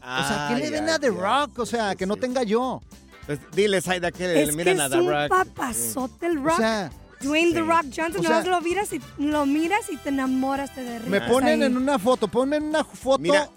O 0.00 0.22
sea, 0.26 0.46
¿qué 0.48 0.70
le 0.70 0.78
ay, 0.78 0.88
a 0.88 0.98
The. 0.98 1.10
Rock? 1.10 1.58
O 1.58 1.66
sea, 1.66 1.94
que 1.94 2.06
no 2.06 2.16
tenga 2.16 2.42
yo. 2.42 2.80
Pues 3.26 3.38
dile, 3.54 3.80
Saida, 3.82 4.10
que 4.10 4.26
le 4.26 4.42
es 4.42 4.50
que 4.50 4.56
miran 4.56 4.80
a 4.80 4.86
es 4.86 4.90
The 4.92 4.98
un 4.98 5.08
Rock. 5.10 5.28
papazote 5.28 6.26
el 6.26 6.42
rock. 6.42 6.54
O 6.54 6.56
sea, 6.56 6.90
Dwayne 7.20 7.52
The. 7.52 7.60
Rock 7.60 7.84
Johnson, 7.94 8.20
O 8.20 8.22
nomás 8.22 8.44
sea- 8.44 8.52
lo 8.52 8.60
miras 8.62 8.92
y 8.92 9.00
lo 9.18 9.44
miras 9.44 9.90
y 9.90 9.96
te 9.96 10.08
enamoras, 10.08 10.74
te 10.74 10.82
derrites. 10.82 11.10
me 11.10 11.20
ponen 11.22 11.60
ahí. 11.62 11.66
en 11.66 11.76
una 11.76 11.98
foto, 11.98 12.28
ponme 12.28 12.56
en 12.56 12.62
una 12.64 12.84
foto 12.84 13.18
Mira. 13.18 13.50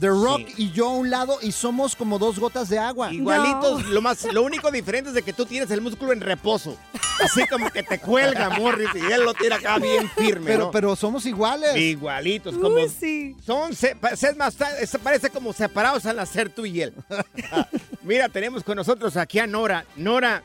The 0.00 0.08
Rock 0.08 0.42
Sí. 0.48 0.54
y 0.64 0.70
yo 0.72 0.88
a 0.88 0.92
un 0.94 1.10
lado 1.10 1.38
y 1.42 1.52
somos 1.52 1.94
como 1.96 2.18
dos 2.18 2.38
gotas 2.38 2.68
de 2.68 2.78
agua. 2.78 3.12
Igualitos, 3.12 3.84
lo 3.86 4.02
más, 4.02 4.24
lo 4.32 4.42
único 4.42 4.70
diferente 4.70 5.10
es 5.10 5.14
de 5.14 5.22
que 5.22 5.32
tú 5.32 5.46
tienes 5.46 5.70
el 5.70 5.80
músculo 5.80 6.12
en 6.12 6.20
reposo. 6.20 6.76
Así 7.22 7.46
como 7.46 7.70
que 7.70 7.82
te 7.82 7.98
cuelga, 8.00 8.50
Morris, 8.50 8.88
y 8.94 9.12
él 9.12 9.24
lo 9.24 9.34
tiene 9.34 9.54
acá 9.54 9.78
bien 9.78 10.10
firme. 10.10 10.46
Pero, 10.46 10.64
¿no? 10.66 10.70
pero 10.70 10.96
somos 10.96 11.24
iguales. 11.26 11.76
Igualitos, 11.76 12.54
como. 12.56 12.76
Uy, 12.76 12.88
sí. 12.88 13.36
Son, 13.44 13.70
es 13.72 14.36
más, 14.36 14.56
parece 15.02 15.30
como 15.30 15.52
separados 15.52 16.04
al 16.06 16.16
nacer 16.16 16.48
tú 16.50 16.66
y 16.66 16.82
él. 16.82 16.94
Mira, 18.02 18.28
tenemos 18.28 18.64
con 18.64 18.76
nosotros 18.76 19.16
aquí 19.16 19.38
a 19.38 19.46
Nora. 19.46 19.84
Nora, 19.96 20.42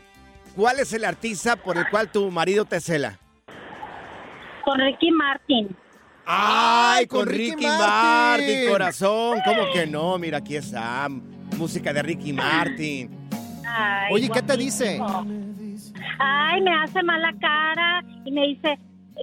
¿cuál 0.55 0.79
es 0.79 0.93
el 0.93 1.05
artista 1.05 1.55
por 1.55 1.77
el 1.77 1.89
cual 1.89 2.11
tu 2.11 2.29
marido 2.29 2.65
te 2.65 2.79
cela? 2.79 3.19
Con 4.63 4.79
Ricky 4.79 5.11
Martin. 5.11 5.75
Ay, 6.31 7.07
con, 7.07 7.21
con 7.21 7.29
Ricky 7.29 7.51
Ricky, 7.51 7.65
Martin. 7.65 7.87
Martin. 7.87 8.69
corazón. 8.69 9.39
¿Cómo 9.43 9.61
que 9.73 9.87
no? 9.87 10.17
Mira, 10.19 10.37
aquí 10.37 10.55
está. 10.57 11.07
Música 11.57 11.91
de 11.91 12.03
Ricky 12.03 12.33
Martin. 12.33 13.09
Ay, 13.65 14.09
Oye, 14.11 14.29
¿qué 14.29 14.41
te 14.43 14.55
dice? 14.55 14.99
Ay, 16.19 16.61
me 16.61 16.71
hace 16.83 17.01
mala 17.01 17.33
cara 17.41 18.03
y 18.25 18.31
me 18.31 18.45
dice, 18.47 18.77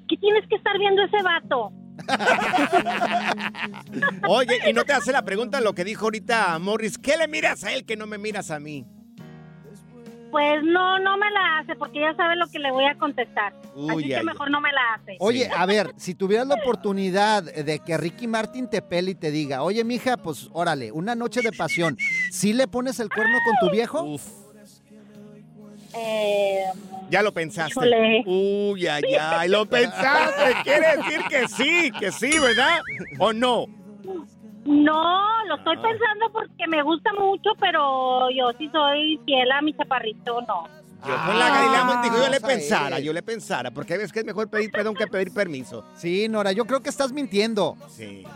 ¿qué 0.08 0.16
tienes 0.16 0.48
que 0.48 0.56
estar 0.56 0.76
viendo 0.78 1.04
ese 1.04 1.22
vato? 1.22 1.72
Oye, 4.28 4.58
y 4.68 4.72
no 4.72 4.84
te 4.84 4.92
hace 4.92 5.12
la 5.12 5.22
pregunta 5.22 5.60
lo 5.60 5.74
que 5.74 5.84
dijo 5.84 6.06
ahorita 6.06 6.58
Morris. 6.58 6.98
¿Qué 6.98 7.16
le 7.16 7.28
miras 7.28 7.62
a 7.62 7.72
él 7.72 7.84
que 7.84 7.96
no 7.96 8.08
me 8.08 8.18
miras 8.18 8.50
a 8.50 8.58
mí? 8.58 8.84
Pues 10.36 10.62
no, 10.64 10.98
no 10.98 11.16
me 11.16 11.30
la 11.30 11.60
hace 11.60 11.74
porque 11.76 11.98
ya 12.00 12.14
sabe 12.14 12.36
lo 12.36 12.46
que 12.48 12.58
le 12.58 12.70
voy 12.70 12.84
a 12.84 12.94
contestar. 12.98 13.54
Uy, 13.74 13.90
Así 13.90 14.08
que 14.08 14.22
mejor 14.22 14.50
no 14.50 14.60
me 14.60 14.70
la 14.70 14.82
hace. 14.94 15.16
Oye, 15.18 15.48
a 15.48 15.64
ver, 15.64 15.94
si 15.96 16.14
tuvieras 16.14 16.46
la 16.46 16.56
oportunidad 16.56 17.42
de 17.42 17.78
que 17.78 17.96
Ricky 17.96 18.26
Martin 18.26 18.68
te 18.68 18.82
pele 18.82 19.12
y 19.12 19.14
te 19.14 19.30
diga, 19.30 19.62
oye, 19.62 19.82
mija, 19.82 20.18
pues 20.18 20.50
órale, 20.52 20.92
una 20.92 21.14
noche 21.14 21.40
de 21.40 21.52
pasión, 21.52 21.96
¿sí 22.30 22.52
le 22.52 22.68
pones 22.68 23.00
el 23.00 23.08
cuerno 23.08 23.38
con 23.46 23.66
tu 23.66 23.74
viejo? 23.74 24.02
Uf, 24.02 24.26
Eh, 25.98 26.64
ya 27.08 27.22
lo 27.22 27.32
pensaste. 27.32 27.70
Híjole. 27.70 28.22
Uy, 28.26 28.86
ay, 28.88 29.02
ay, 29.18 29.48
lo 29.48 29.64
pensaste. 29.64 30.54
Quiere 30.64 30.98
decir 30.98 31.20
que 31.30 31.48
sí, 31.48 31.90
que 31.98 32.12
sí, 32.12 32.38
¿verdad? 32.38 32.80
¿O 33.18 33.32
no? 33.32 33.64
No, 34.66 35.44
lo 35.46 35.56
estoy 35.56 35.76
pensando 35.76 36.26
porque 36.32 36.66
me 36.68 36.82
gusta 36.82 37.12
mucho, 37.12 37.50
pero 37.60 38.28
yo 38.30 38.50
sí 38.58 38.68
soy 38.72 39.20
fiel 39.24 39.50
a 39.52 39.62
mi 39.62 39.72
chaparrito, 39.74 40.40
no. 40.42 40.64
Yo 41.06 41.14
con 41.24 41.38
la 41.38 41.48
Galilea 41.50 41.84
Montijo 41.84 42.16
yo 42.16 42.28
le 42.30 42.36
Ah, 42.36 42.40
a 42.42 42.46
pensara, 42.48 42.98
yo 42.98 43.12
le 43.12 43.22
pensara, 43.22 43.70
porque 43.70 43.94
veces 43.98 44.12
que 44.12 44.20
es 44.20 44.24
mejor 44.24 44.48
pedir 44.50 44.70
perdón 44.72 44.94
que 44.94 45.06
pedir 45.06 45.32
permiso. 45.32 45.84
Sí, 45.94 46.28
Nora, 46.28 46.50
yo 46.52 46.64
creo 46.64 46.80
que 46.82 46.88
estás 46.90 47.12
mintiendo. 47.12 47.76
Sí. 47.88 48.24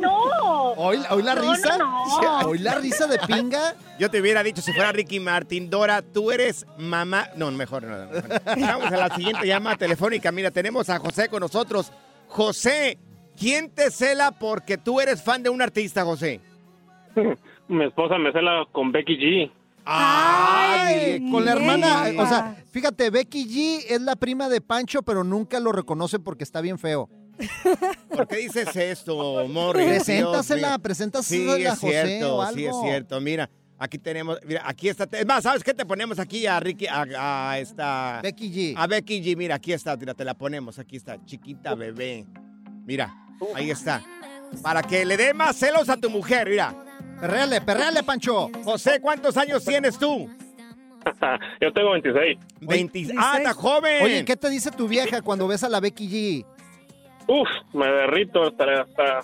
No. 0.00 0.72
¿Hoy, 0.76 0.98
hoy 1.10 1.22
la 1.22 1.34
No, 1.34 1.52
risa? 1.52 1.78
no, 1.78 2.22
no. 2.22 2.38
¿Hoy 2.48 2.58
la 2.58 2.74
risa 2.76 3.06
de 3.06 3.18
pinga? 3.26 3.74
Yo 3.98 4.10
te 4.10 4.20
hubiera 4.20 4.42
dicho 4.42 4.60
si 4.62 4.72
fuera 4.72 4.92
Ricky 4.92 5.20
Martin, 5.20 5.68
Dora, 5.70 6.02
tú 6.02 6.30
eres 6.32 6.66
mamá. 6.78 7.28
No, 7.36 7.50
mejor 7.50 7.82
no. 7.84 7.96
Vamos 8.56 8.92
a 8.92 8.96
la 8.96 9.14
siguiente 9.14 9.46
llamada 9.46 9.76
telefónica. 9.76 10.32
Mira, 10.32 10.50
tenemos 10.50 10.88
a 10.88 10.98
José 10.98 11.28
con 11.28 11.40
nosotros. 11.40 11.92
José, 12.28 12.98
¿quién 13.38 13.70
te 13.70 13.90
cela 13.90 14.32
porque 14.32 14.78
tú 14.78 15.00
eres 15.00 15.22
fan 15.22 15.42
de 15.42 15.50
un 15.50 15.62
artista, 15.62 16.04
José? 16.04 16.40
Mi 17.68 17.84
esposa 17.84 18.18
me 18.18 18.32
cela 18.32 18.64
con 18.72 18.92
Becky 18.92 19.16
G. 19.16 19.50
Ay, 19.88 21.30
con 21.30 21.44
la 21.44 21.52
hermana, 21.52 22.04
o 22.18 22.26
sea, 22.26 22.56
fíjate, 22.72 23.08
Becky 23.10 23.46
G 23.46 23.84
es 23.88 24.00
la 24.00 24.16
prima 24.16 24.48
de 24.48 24.60
Pancho, 24.60 25.02
pero 25.02 25.22
nunca 25.22 25.60
lo 25.60 25.70
reconoce 25.70 26.18
porque 26.18 26.42
está 26.44 26.60
bien 26.60 26.78
feo. 26.78 27.08
¿Por 28.08 28.26
qué 28.26 28.36
dices 28.38 28.74
esto, 28.74 29.46
Morris? 29.48 29.86
Preséntasela, 29.86 30.78
preséntasela 30.78 31.54
Sí, 31.56 31.64
a 31.66 31.72
es 31.72 31.78
José 31.78 32.06
cierto, 32.06 32.36
o 32.36 32.42
algo. 32.42 32.56
sí 32.56 32.64
es 32.66 32.74
cierto. 32.82 33.20
Mira, 33.20 33.48
aquí 33.78 33.98
tenemos, 33.98 34.38
mira, 34.44 34.62
aquí 34.64 34.88
está. 34.88 35.04
Es 35.12 35.26
más, 35.26 35.42
¿sabes 35.44 35.62
qué 35.62 35.72
te 35.74 35.84
ponemos 35.86 36.18
aquí 36.18 36.46
a 36.46 36.58
Ricky, 36.58 36.86
a, 36.86 37.50
a 37.50 37.58
esta... 37.58 38.20
Becky 38.22 38.50
G. 38.50 38.74
A 38.76 38.86
Becky 38.86 39.22
G, 39.22 39.36
mira, 39.36 39.54
aquí 39.56 39.72
está, 39.72 39.96
mira, 39.96 40.14
te 40.14 40.24
la 40.24 40.34
ponemos, 40.34 40.78
aquí 40.78 40.96
está, 40.96 41.22
chiquita 41.26 41.74
bebé. 41.74 42.26
Mira, 42.86 43.14
ahí 43.54 43.70
está. 43.70 44.02
Para 44.62 44.82
que 44.82 45.04
le 45.04 45.16
dé 45.16 45.34
más 45.34 45.56
celos 45.56 45.88
a 45.88 45.96
tu 45.96 46.10
mujer, 46.10 46.48
mira. 46.48 46.74
Perréale, 47.20 47.60
perréale, 47.60 48.02
Pancho. 48.02 48.50
José, 48.64 49.00
¿cuántos 49.00 49.36
años 49.36 49.64
tienes 49.64 49.98
tú? 49.98 50.28
Yo 51.60 51.72
tengo 51.72 51.92
26. 51.92 52.38
20. 52.60 53.06
¡Ah, 53.18 53.34
está 53.38 53.54
joven! 53.54 54.04
Oye, 54.04 54.24
¿qué 54.24 54.36
te 54.36 54.50
dice 54.50 54.70
tu 54.70 54.88
vieja 54.88 55.22
cuando 55.22 55.48
ves 55.48 55.64
a 55.64 55.68
la 55.68 55.80
Becky 55.80 56.08
G? 56.08 56.46
Uf, 57.26 57.48
me 57.72 57.86
derrito 57.86 58.42
hasta... 58.42 58.82
hasta... 58.82 59.20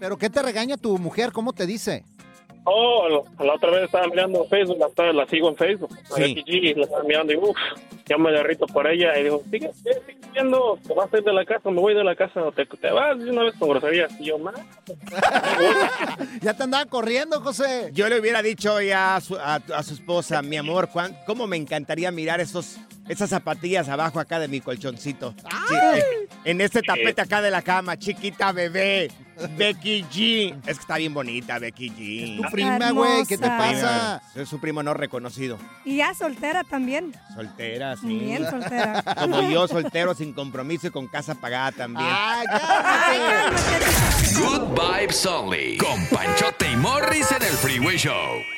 ¿Pero 0.00 0.16
qué 0.16 0.30
te 0.30 0.42
regaña 0.42 0.76
tu 0.76 0.98
mujer? 0.98 1.32
¿Cómo 1.32 1.52
te 1.52 1.66
dice? 1.66 2.04
Oh, 2.70 3.24
la, 3.38 3.44
la 3.46 3.54
otra 3.54 3.70
vez 3.70 3.84
estaba 3.84 4.06
mirando 4.08 4.44
Facebook, 4.46 4.76
la, 4.96 5.12
la 5.12 5.26
sigo 5.26 5.48
en 5.48 5.56
Facebook. 5.56 5.90
A 6.12 6.16
Sí. 6.16 6.34
Becky 6.34 6.42
G, 6.60 6.76
la 6.76 6.84
estaba 6.84 7.02
mirando 7.04 7.32
y 7.32 7.36
uf, 7.36 7.56
ya 8.06 8.18
me 8.18 8.30
derrito 8.30 8.66
por 8.66 8.86
ella. 8.86 9.18
Y 9.18 9.22
digo, 9.24 9.42
sigue, 9.50 9.72
sigue, 9.72 9.94
sigue 10.06 10.18
viendo, 10.34 10.78
te 10.86 10.92
vas 10.92 11.12
a 11.12 11.16
ir 11.18 11.24
de 11.24 11.32
la 11.32 11.44
casa, 11.46 11.70
me 11.70 11.80
voy 11.80 11.94
de 11.94 12.04
la 12.04 12.14
casa, 12.14 12.42
o 12.44 12.52
te, 12.52 12.66
te 12.66 12.90
vas 12.90 13.18
de 13.18 13.30
una 13.30 13.44
vez 13.44 13.54
con 13.58 13.70
groserías. 13.70 14.12
Y 14.20 14.24
yo, 14.26 14.38
más. 14.38 14.54
Ya 16.40 16.54
te 16.54 16.62
andaba 16.62 16.84
corriendo, 16.86 17.40
José. 17.40 17.90
Yo 17.92 18.08
le 18.08 18.20
hubiera 18.20 18.42
dicho 18.42 18.80
ya 18.80 19.16
a 19.16 19.20
su, 19.20 19.36
a- 19.36 19.60
a 19.74 19.82
su 19.82 19.94
esposa, 19.94 20.42
mi 20.42 20.56
amor, 20.56 20.88
cuán- 20.92 21.16
¿cómo 21.26 21.46
me 21.46 21.56
encantaría 21.56 22.10
mirar 22.10 22.40
esos, 22.40 22.76
esas 23.08 23.30
zapatillas 23.30 23.88
abajo 23.88 24.20
acá 24.20 24.38
de 24.38 24.48
mi 24.48 24.60
colchoncito? 24.60 25.34
Sí, 25.68 25.74
eh, 25.94 26.02
en 26.44 26.60
este 26.60 26.82
tapete 26.82 27.20
acá 27.20 27.42
de 27.42 27.50
la 27.50 27.62
cama, 27.62 27.96
chiquita 27.98 28.52
bebé, 28.52 29.10
Becky 29.56 30.04
G. 30.04 30.54
Es 30.66 30.76
que 30.76 30.82
está 30.82 30.96
bien 30.96 31.14
bonita, 31.14 31.58
Becky 31.58 31.90
G. 31.90 32.36
Tu 32.36 32.50
prima, 32.50 32.90
güey, 32.90 33.24
¿qué 33.26 33.38
te 33.38 33.46
pasa? 33.46 34.22
Es 34.34 34.48
su 34.48 34.60
primo 34.60 34.82
no 34.82 34.94
reconocido. 34.94 35.58
Y 35.84 35.98
ya 35.98 36.14
soltera 36.14 36.64
también. 36.64 37.14
Soltera, 37.34 37.96
sí. 37.96 38.18
Bien 38.18 38.48
soltera. 38.48 39.02
Como 39.18 39.42
yo, 39.50 39.68
soltero, 39.68 40.14
sin 40.14 40.32
compromiso 40.32 40.88
y 40.88 40.90
con 40.90 41.06
casa 41.08 41.34
pagada 41.34 41.72
también. 41.72 42.08
Ay, 42.10 42.46
cálmate. 42.46 43.86
Good 44.40 44.78
Vibes 44.78 45.26
Only. 45.26 45.78
Con 45.78 46.06
Panchote 46.06 46.70
y 46.70 46.76
Morris 46.76 47.30
en 47.32 47.42
el 47.42 47.52
Freeway 47.54 47.96
Show. 47.96 48.57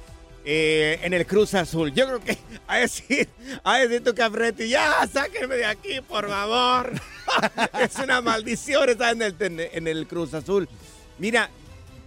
eh, 0.45 0.99
en 1.03 1.13
el 1.13 1.25
Cruz 1.25 1.53
Azul. 1.53 1.93
Yo 1.93 2.07
creo 2.07 2.19
que 2.19 2.37
a 2.67 2.77
decir, 2.77 3.29
a 3.63 3.79
decir 3.79 4.01
Ferretti, 4.15 4.69
ya, 4.69 5.07
sáquenme 5.11 5.55
de 5.55 5.65
aquí, 5.65 6.01
por 6.01 6.27
favor. 6.27 6.91
es 7.79 7.95
una 7.97 8.21
maldición 8.21 8.89
estar 8.89 9.13
en 9.15 9.21
el, 9.21 9.35
en 9.73 9.87
el 9.87 10.07
Cruz 10.07 10.33
Azul. 10.33 10.67
Mira, 11.17 11.49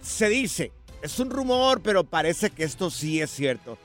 se 0.01 0.29
dice, 0.29 0.71
es 1.01 1.19
un 1.19 1.29
rumor, 1.29 1.81
pero 1.81 2.03
parece 2.03 2.49
que 2.49 2.63
esto 2.63 2.89
sí 2.89 3.21
es 3.21 3.31
cierto. 3.31 3.77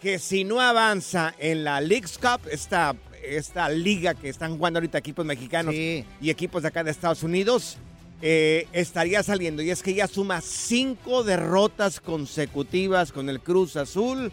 Que 0.00 0.18
si 0.18 0.44
no 0.44 0.60
avanza 0.60 1.34
en 1.38 1.64
la 1.64 1.80
League's 1.80 2.18
Cup, 2.18 2.48
esta 2.50 2.94
esta 3.20 3.68
liga 3.68 4.14
que 4.14 4.28
están 4.28 4.56
jugando 4.56 4.78
ahorita 4.78 4.96
equipos 4.96 5.26
mexicanos 5.26 5.74
y 5.74 6.04
equipos 6.22 6.62
de 6.62 6.68
acá 6.68 6.84
de 6.84 6.90
Estados 6.90 7.22
Unidos, 7.22 7.76
eh, 8.20 8.66
estaría 8.72 9.22
saliendo. 9.22 9.62
Y 9.62 9.70
es 9.70 9.82
que 9.82 9.94
ya 9.94 10.08
suma 10.08 10.40
cinco 10.40 11.22
derrotas 11.24 12.00
consecutivas 12.00 13.12
con 13.12 13.28
el 13.28 13.40
Cruz 13.40 13.76
Azul. 13.76 14.32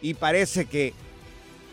Y 0.00 0.14
parece 0.14 0.66
que 0.66 0.94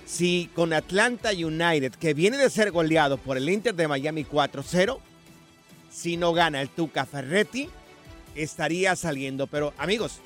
si 0.06 0.50
con 0.54 0.74
Atlanta 0.74 1.32
United, 1.32 1.94
que 1.94 2.14
viene 2.14 2.38
de 2.38 2.50
ser 2.50 2.72
goleado 2.72 3.18
por 3.18 3.38
el 3.38 3.50
Inter 3.50 3.76
de 3.76 3.88
Miami 3.88 4.26
4-0, 4.26 5.00
si 5.92 6.18
no 6.18 6.34
gana 6.34 6.62
el 6.62 6.70
Tuca 6.70 7.06
Ferretti, 7.06 7.70
estaría 8.36 8.96
saliendo. 8.96 9.48
Pero 9.48 9.74
amigos, 9.78 10.20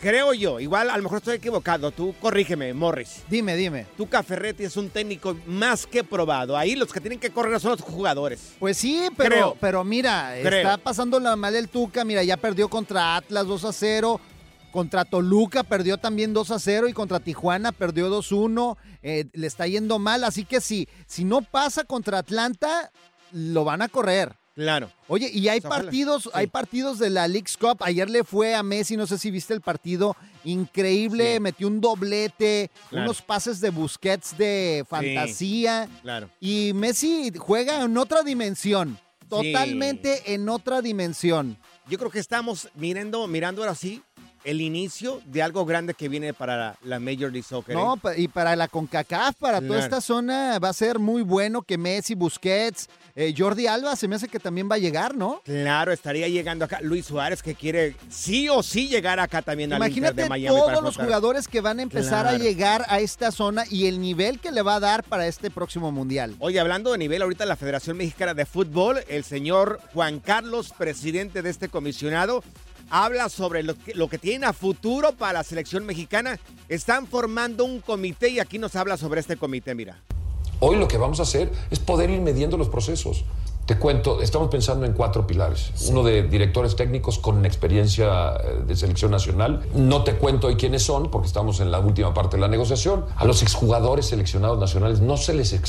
creo 0.00 0.32
yo, 0.34 0.60
igual 0.60 0.90
a 0.90 0.96
lo 0.96 1.02
mejor 1.02 1.18
estoy 1.18 1.36
equivocado, 1.36 1.90
tú 1.90 2.14
corrígeme, 2.20 2.72
Morris. 2.74 3.22
Dime, 3.28 3.56
dime. 3.56 3.86
Tuca 3.96 4.22
Ferretti 4.22 4.64
es 4.64 4.76
un 4.76 4.90
técnico 4.90 5.36
más 5.46 5.86
que 5.86 6.04
probado. 6.04 6.56
Ahí 6.56 6.76
los 6.76 6.92
que 6.92 7.00
tienen 7.00 7.18
que 7.18 7.30
correr 7.30 7.58
son 7.60 7.72
los 7.72 7.80
jugadores. 7.80 8.54
Pues 8.58 8.76
sí, 8.76 9.08
pero, 9.16 9.30
Creo. 9.30 9.56
pero 9.60 9.84
mira, 9.84 10.34
Creo. 10.42 10.58
está 10.70 10.76
pasando 10.76 11.18
la 11.20 11.36
mal 11.36 11.54
el 11.54 11.68
Tuca. 11.68 12.04
Mira, 12.04 12.22
ya 12.22 12.36
perdió 12.36 12.68
contra 12.68 13.16
Atlas 13.16 13.46
2 13.46 13.64
a 13.64 13.72
0. 13.72 14.20
Contra 14.72 15.04
Toluca 15.04 15.62
perdió 15.62 15.98
también 15.98 16.34
2 16.34 16.50
a 16.50 16.58
0 16.58 16.88
y 16.88 16.92
contra 16.92 17.20
Tijuana 17.20 17.70
perdió 17.70 18.10
2-1. 18.10 18.76
Eh, 19.04 19.26
le 19.32 19.46
está 19.46 19.68
yendo 19.68 20.00
mal, 20.00 20.24
así 20.24 20.44
que 20.44 20.60
si, 20.60 20.88
si 21.06 21.24
no 21.24 21.42
pasa 21.42 21.84
contra 21.84 22.18
Atlanta, 22.18 22.90
lo 23.30 23.62
van 23.64 23.82
a 23.82 23.88
correr. 23.88 24.34
Claro. 24.54 24.90
Oye, 25.08 25.28
y 25.32 25.48
hay 25.48 25.58
Ojalá. 25.58 25.74
partidos, 25.82 26.30
hay 26.32 26.46
partidos 26.46 26.98
de 27.00 27.10
la 27.10 27.26
League's 27.26 27.56
Cup. 27.56 27.78
Ayer 27.80 28.08
le 28.08 28.22
fue 28.22 28.54
a 28.54 28.62
Messi, 28.62 28.96
no 28.96 29.06
sé 29.06 29.18
si 29.18 29.30
viste 29.32 29.52
el 29.52 29.60
partido, 29.60 30.16
increíble, 30.44 31.40
metió 31.40 31.66
un 31.66 31.80
doblete, 31.80 32.70
Claro. 32.88 33.04
unos 33.06 33.20
pases 33.20 33.60
de 33.60 33.70
Busquets 33.70 34.36
de 34.38 34.84
fantasía. 34.88 35.88
Claro. 36.02 36.30
Y 36.40 36.72
Messi 36.74 37.32
juega 37.36 37.82
en 37.82 37.96
otra 37.98 38.22
dimensión, 38.22 38.96
totalmente 39.28 40.34
en 40.34 40.48
otra 40.48 40.80
dimensión. 40.82 41.56
Yo 41.88 41.98
creo 41.98 42.10
que 42.10 42.18
estamos 42.20 42.68
mirando, 42.76 43.26
mirando 43.26 43.62
ahora 43.62 43.74
sí 43.74 44.02
el 44.44 44.60
inicio 44.60 45.20
de 45.26 45.42
algo 45.42 45.64
grande 45.64 45.94
que 45.94 46.08
viene 46.08 46.32
para 46.34 46.76
la, 46.82 47.00
Major 47.00 47.32
League 47.32 47.42
Soccer. 47.42 47.74
¿eh? 47.74 47.78
No, 47.78 47.96
pa- 47.96 48.16
y 48.16 48.28
para 48.28 48.54
la 48.56 48.68
CONCACAF, 48.68 49.36
para 49.36 49.60
toda 49.60 49.78
esta 49.80 50.00
zona 50.00 50.58
va 50.58 50.68
a 50.68 50.72
ser 50.72 50.98
muy 50.98 51.22
bueno 51.22 51.62
que 51.62 51.78
Messi, 51.78 52.14
Busquets, 52.14 52.88
eh, 53.16 53.32
Jordi 53.36 53.66
Alba 53.66 53.94
se 53.96 54.08
me 54.08 54.16
hace 54.16 54.28
que 54.28 54.40
también 54.40 54.68
va 54.70 54.74
a 54.74 54.78
llegar, 54.78 55.16
¿no? 55.16 55.40
Claro, 55.44 55.92
estaría 55.92 56.28
llegando 56.28 56.64
acá 56.64 56.80
Luis 56.82 57.06
Suárez 57.06 57.42
que 57.42 57.54
quiere 57.54 57.96
sí 58.10 58.48
o 58.48 58.62
sí 58.62 58.88
llegar 58.88 59.20
acá 59.20 59.40
también 59.42 59.72
al 59.72 59.78
Inter 59.78 59.88
Imagínate 59.90 60.22
de 60.22 60.28
Miami. 60.28 60.56
todos 60.56 60.82
los 60.82 60.96
jugadores 60.96 61.46
que 61.48 61.60
van 61.60 61.78
a 61.78 61.82
empezar 61.82 62.26
a 62.26 62.36
llegar 62.36 62.84
a 62.88 63.00
esta 63.00 63.30
zona 63.30 63.64
y 63.70 63.86
el 63.86 64.00
nivel 64.00 64.40
que 64.40 64.50
le 64.52 64.62
va 64.62 64.76
a 64.76 64.80
dar 64.80 65.04
para 65.04 65.26
este 65.26 65.50
próximo 65.50 65.92
mundial. 65.92 66.34
Oye, 66.40 66.58
hablando 66.60 66.92
de 66.92 66.98
nivel, 66.98 67.22
ahorita 67.22 67.46
la 67.46 67.56
Federación 67.56 67.96
Mexicana 67.96 68.34
de 68.34 68.46
Fútbol, 68.46 68.98
el 69.08 69.24
señor 69.24 69.80
Juan 69.92 70.20
Carlos, 70.20 70.72
presidente 70.76 71.40
de 71.42 71.50
este 71.50 71.68
comisionado, 71.68 72.42
habla 72.90 73.28
sobre 73.28 73.62
lo 73.62 73.74
que, 73.74 73.94
lo 73.94 74.08
que 74.08 74.18
tienen 74.18 74.44
a 74.44 74.52
futuro 74.52 75.12
para 75.12 75.34
la 75.34 75.42
selección 75.44 75.84
mexicana. 75.86 76.38
Están 76.68 77.06
formando 77.06 77.64
un 77.64 77.80
comité 77.80 78.28
y 78.28 78.40
aquí 78.40 78.58
nos 78.58 78.76
habla 78.76 78.96
sobre 78.96 79.20
este 79.20 79.36
comité, 79.36 79.74
mira. 79.74 80.00
Hoy 80.60 80.76
lo 80.76 80.88
que 80.88 80.96
vamos 80.96 81.20
a 81.20 81.24
hacer 81.24 81.50
es 81.70 81.78
poder 81.78 82.10
ir 82.10 82.20
midiendo 82.20 82.56
los 82.56 82.68
procesos. 82.68 83.24
Te 83.66 83.78
cuento, 83.78 84.20
estamos 84.20 84.50
pensando 84.50 84.84
en 84.84 84.92
cuatro 84.92 85.26
pilares. 85.26 85.72
Uno 85.88 86.02
de 86.02 86.24
directores 86.24 86.76
técnicos 86.76 87.18
con 87.18 87.46
experiencia 87.46 88.36
eh, 88.36 88.62
de 88.66 88.76
selección 88.76 89.10
nacional. 89.10 89.64
No 89.74 90.04
te 90.04 90.16
cuento 90.16 90.48
hoy 90.48 90.56
quiénes 90.56 90.82
son 90.82 91.10
porque 91.10 91.28
estamos 91.28 91.60
en 91.60 91.70
la 91.70 91.78
última 91.78 92.12
parte 92.12 92.36
de 92.36 92.42
la 92.42 92.48
negociación. 92.48 93.06
A 93.16 93.24
los 93.24 93.42
exjugadores 93.42 94.04
seleccionados 94.04 94.58
nacionales 94.58 95.00
no 95.00 95.16
se 95.16 95.32
les, 95.32 95.54
eh, 95.54 95.60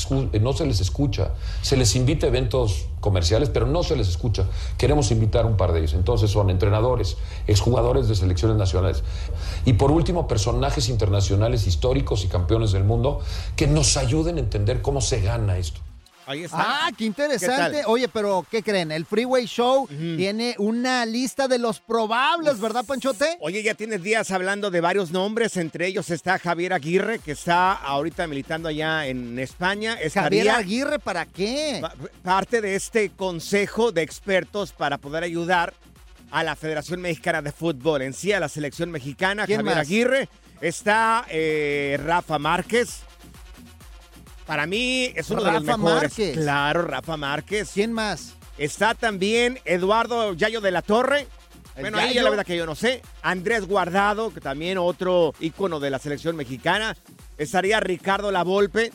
no 0.42 0.52
se 0.52 0.66
les 0.66 0.80
escucha. 0.80 1.30
Se 1.62 1.78
les 1.78 1.96
invita 1.96 2.26
a 2.26 2.28
eventos 2.28 2.84
comerciales, 3.00 3.48
pero 3.48 3.66
no 3.66 3.82
se 3.82 3.96
les 3.96 4.08
escucha. 4.08 4.44
Queremos 4.76 5.10
invitar 5.10 5.46
un 5.46 5.56
par 5.56 5.72
de 5.72 5.78
ellos. 5.78 5.94
Entonces 5.94 6.30
son 6.30 6.50
entrenadores, 6.50 7.16
exjugadores 7.46 8.08
de 8.08 8.14
selecciones 8.14 8.58
nacionales. 8.58 9.04
Y 9.64 9.72
por 9.72 9.90
último, 9.90 10.28
personajes 10.28 10.90
internacionales 10.90 11.66
históricos 11.66 12.26
y 12.26 12.28
campeones 12.28 12.72
del 12.72 12.84
mundo 12.84 13.20
que 13.56 13.66
nos 13.66 13.96
ayuden 13.96 14.36
a 14.36 14.40
entender 14.40 14.82
cómo 14.82 15.00
se 15.00 15.22
gana 15.22 15.56
esto. 15.56 15.80
Ahí 16.26 16.42
está. 16.44 16.58
Ah, 16.86 16.90
qué 16.96 17.04
interesante. 17.04 17.82
Oye, 17.86 18.08
pero 18.08 18.44
¿qué 18.50 18.62
creen? 18.62 18.90
El 18.90 19.06
Freeway 19.06 19.46
Show 19.46 19.86
tiene 19.88 20.56
una 20.58 21.06
lista 21.06 21.46
de 21.48 21.58
los 21.58 21.78
probables, 21.80 22.60
¿verdad, 22.60 22.84
Panchote? 22.84 23.36
Oye, 23.40 23.62
ya 23.62 23.74
tienes 23.74 24.02
días 24.02 24.30
hablando 24.32 24.70
de 24.70 24.80
varios 24.80 25.12
nombres, 25.12 25.56
entre 25.56 25.86
ellos 25.86 26.10
está 26.10 26.38
Javier 26.38 26.72
Aguirre, 26.72 27.20
que 27.20 27.32
está 27.32 27.72
ahorita 27.72 28.26
militando 28.26 28.68
allá 28.68 29.06
en 29.06 29.38
España. 29.38 29.96
Javier 30.12 30.50
Aguirre, 30.50 30.98
¿para 30.98 31.26
qué? 31.26 31.78
pa- 31.80 31.94
parte 32.22 32.60
de 32.60 32.74
este 32.74 33.10
consejo 33.10 33.92
de 33.92 34.02
expertos 34.02 34.72
para 34.72 34.98
poder 34.98 35.22
ayudar 35.22 35.72
a 36.32 36.42
la 36.42 36.56
Federación 36.56 37.00
Mexicana 37.00 37.40
de 37.40 37.52
Fútbol, 37.52 38.02
en 38.02 38.12
sí 38.12 38.32
a 38.32 38.40
la 38.40 38.48
selección 38.48 38.90
mexicana, 38.90 39.46
¿Quién 39.46 39.58
Javier 39.60 39.76
más? 39.76 39.86
Aguirre. 39.86 40.28
Está 40.60 41.24
eh, 41.30 42.00
Rafa 42.02 42.38
Márquez. 42.38 43.00
Para 44.46 44.66
mí 44.66 45.12
es 45.14 45.28
uno 45.30 45.42
de 45.42 45.52
los 45.52 45.66
Rafa 45.66 45.76
mejores. 45.76 46.02
Márquez. 46.02 46.36
Claro, 46.38 46.82
Rafa 46.82 47.16
Márquez. 47.16 47.70
¿Quién 47.74 47.92
más? 47.92 48.34
Está 48.58 48.94
también 48.94 49.58
Eduardo 49.64 50.32
Yayo 50.34 50.60
de 50.60 50.70
la 50.70 50.82
Torre. 50.82 51.26
¿El 51.74 51.82
Bueno, 51.82 51.98
ahí 51.98 52.08
Yayo? 52.14 52.22
la 52.22 52.30
verdad 52.30 52.46
que 52.46 52.56
yo 52.56 52.64
no 52.64 52.74
sé. 52.74 53.02
Andrés 53.22 53.66
Guardado, 53.66 54.32
que 54.32 54.40
también 54.40 54.78
otro 54.78 55.34
ícono 55.40 55.80
de 55.80 55.90
la 55.90 55.98
selección 55.98 56.36
mexicana. 56.36 56.96
Estaría 57.36 57.80
Ricardo 57.80 58.30
Lavolpe, 58.30 58.92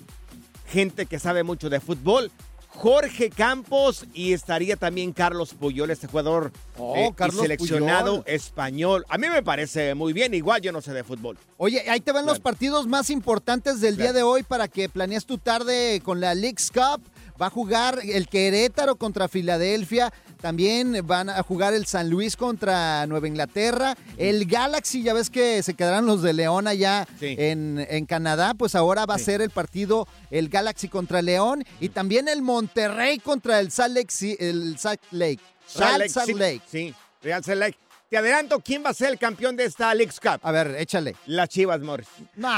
gente 0.67 1.05
que 1.05 1.19
sabe 1.19 1.43
mucho 1.43 1.69
de 1.69 1.79
fútbol. 1.79 2.31
Jorge 2.73 3.29
Campos 3.29 4.05
y 4.13 4.33
estaría 4.33 4.75
también 4.75 5.11
Carlos 5.11 5.53
Puyol, 5.53 5.91
este 5.91 6.07
jugador 6.07 6.51
Oh, 6.77 6.95
eh, 6.95 7.11
y 7.27 7.31
seleccionado 7.31 8.21
Puyol. 8.23 8.35
español. 8.35 9.05
A 9.09 9.17
mí 9.17 9.27
me 9.29 9.43
parece 9.43 9.93
muy 9.93 10.13
bien, 10.13 10.33
igual 10.33 10.61
yo 10.61 10.71
no 10.71 10.81
sé 10.81 10.93
de 10.93 11.03
fútbol. 11.03 11.37
Oye, 11.57 11.83
ahí 11.89 11.99
te 11.99 12.11
van 12.11 12.25
los 12.25 12.39
partidos 12.39 12.87
más 12.87 13.09
importantes 13.09 13.81
del 13.81 13.97
día 13.97 14.13
de 14.13 14.23
hoy 14.23 14.43
para 14.43 14.67
que 14.67 14.89
planees 14.89 15.25
tu 15.25 15.37
tarde 15.37 16.01
con 16.03 16.19
la 16.21 16.33
League's 16.33 16.71
Cup. 16.71 17.03
Va 17.39 17.47
a 17.47 17.49
jugar 17.49 17.99
el 18.03 18.27
Querétaro 18.27 18.95
contra 18.95 19.27
Filadelfia. 19.27 20.13
También 20.41 21.01
van 21.05 21.29
a 21.29 21.41
jugar 21.43 21.73
el 21.73 21.85
San 21.85 22.09
Luis 22.09 22.35
contra 22.35 23.05
Nueva 23.07 23.27
Inglaterra. 23.27 23.95
El 24.17 24.45
Galaxy, 24.45 25.03
ya 25.03 25.13
ves 25.13 25.29
que 25.29 25.61
se 25.63 25.73
quedarán 25.75 26.05
los 26.05 26.21
de 26.21 26.33
León 26.33 26.67
allá 26.67 27.07
Sí. 27.19 27.35
en, 27.37 27.85
en 27.89 28.05
Canadá. 28.05 28.53
Pues 28.55 28.75
ahora 28.75 29.05
va 29.05 29.15
a 29.15 29.19
ser 29.19 29.41
el 29.41 29.51
partido 29.51 30.07
el 30.31 30.49
Galaxy 30.49 30.87
contra 30.87 31.21
León. 31.21 31.63
Y 31.79 31.89
también 31.89 32.27
el 32.27 32.41
Monterrey 32.41 33.19
contra 33.19 33.59
el 33.59 33.71
Salt 33.71 33.95
Lake. 33.95 34.37
El 34.39 34.77
Salt 34.77 35.01
Lake. 35.11 35.39
Real 35.75 36.09
Salt 36.09 36.27
sí, 36.27 36.33
Lake. 36.33 36.61
Sí, 36.69 36.93
Real 37.21 37.43
Salt 37.43 37.59
Lake. 37.59 37.77
Te 38.09 38.17
adelanto, 38.17 38.59
¿quién 38.59 38.83
va 38.83 38.89
a 38.89 38.93
ser 38.93 39.09
el 39.11 39.17
campeón 39.17 39.55
de 39.55 39.63
esta 39.63 39.95
Leagues 39.95 40.19
Cup? 40.19 40.39
A 40.43 40.51
ver, 40.51 40.75
échale. 40.77 41.15
Las 41.27 41.47
Chivas, 41.47 41.79
Morris. 41.79 42.09
No, 42.35 42.49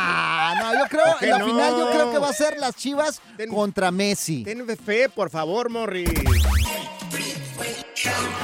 no, 0.55 0.73
yo 0.73 0.89
creo, 0.89 1.03
¿Por 1.05 1.19
qué 1.19 1.25
en 1.25 1.31
la 1.31 1.37
no? 1.37 1.45
final 1.45 1.73
yo 1.77 1.91
creo 1.91 2.11
que 2.11 2.17
va 2.17 2.29
a 2.29 2.33
ser 2.33 2.57
las 2.57 2.75
Chivas 2.75 3.21
contra 3.51 3.91
Messi. 3.91 4.43
Ten 4.43 4.65
fe, 4.75 5.09
por 5.09 5.29
favor, 5.29 5.69
Morris. 5.69 6.09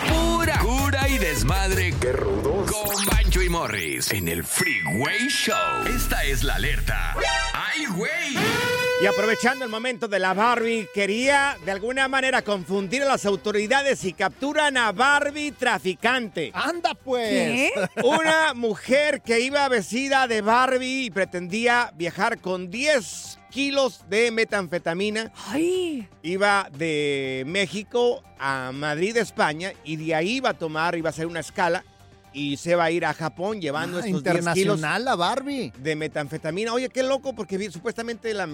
Pura 0.08 0.60
cura 0.60 1.10
y 1.10 1.18
desmadre. 1.18 1.94
¡Qué 2.00 2.14
rudos! 2.14 2.72
Con 2.72 3.06
Bancho 3.06 3.42
y 3.42 3.50
Morris 3.50 4.12
en 4.12 4.30
el 4.30 4.44
Freeway 4.44 5.28
Show. 5.28 5.86
Esta 5.88 6.24
es 6.24 6.44
la 6.44 6.56
alerta. 6.56 7.16
¡Ay, 7.54 7.86
güey! 7.88 8.38
Y 9.02 9.06
aprovechando 9.06 9.66
el 9.66 9.72
momento 9.72 10.08
de 10.08 10.20
la 10.20 10.34
Barbie, 10.34 10.88
quería 10.94 11.58
de 11.66 11.72
alguna 11.72 12.08
manera 12.08 12.42
confundir 12.42 13.04
a 13.04 13.06
las 13.06 13.26
autoridades 13.26 14.04
y 14.06 14.14
capturan 14.14 14.78
a 14.78 14.92
Barbie 14.92 15.52
traficante. 15.52 16.52
¡Anda 16.54 16.94
pues! 16.94 17.30
¿Qué? 17.30 17.72
Una 18.04 18.54
mujer 18.54 19.22
que 19.22 19.40
iba 19.40 19.68
vestida 19.68 20.28
de 20.28 20.42
Barbie 20.42 21.06
y 21.06 21.12
pretendía 21.12 21.92
viajar 21.96 22.40
con 22.40 22.70
10 22.70 23.39
kilos 23.50 24.02
de 24.10 24.32
metanfetamina. 24.32 25.32
Ay, 25.48 26.08
Iba 26.24 26.70
de 26.78 27.44
México 27.48 28.22
a 28.40 28.72
Madrid, 28.74 29.18
España, 29.18 29.74
y 29.84 29.96
de 29.98 30.16
ahí 30.16 30.38
iba 30.38 30.50
a 30.50 30.54
tomar, 30.54 30.96
iba 30.96 31.10
a 31.10 31.12
hacer 31.12 31.26
una 31.28 31.40
escala 31.40 31.84
y 32.32 32.58
se 32.58 32.76
va 32.76 32.86
a 32.86 32.92
ir 32.92 33.06
a 33.06 33.14
Japón 33.14 33.60
llevando 33.60 33.98
Ah, 33.98 34.02
estos 34.06 34.24
10 34.24 34.36
kilos 34.36 34.58
internacional 34.58 35.04
la 35.06 35.16
Barbie. 35.16 35.74
de 35.78 35.96
metanfetamina. 35.96 36.74
Oye, 36.74 36.90
qué 36.90 37.02
loco, 37.04 37.34
porque 37.34 37.72
supuestamente 37.72 38.34
la 38.34 38.48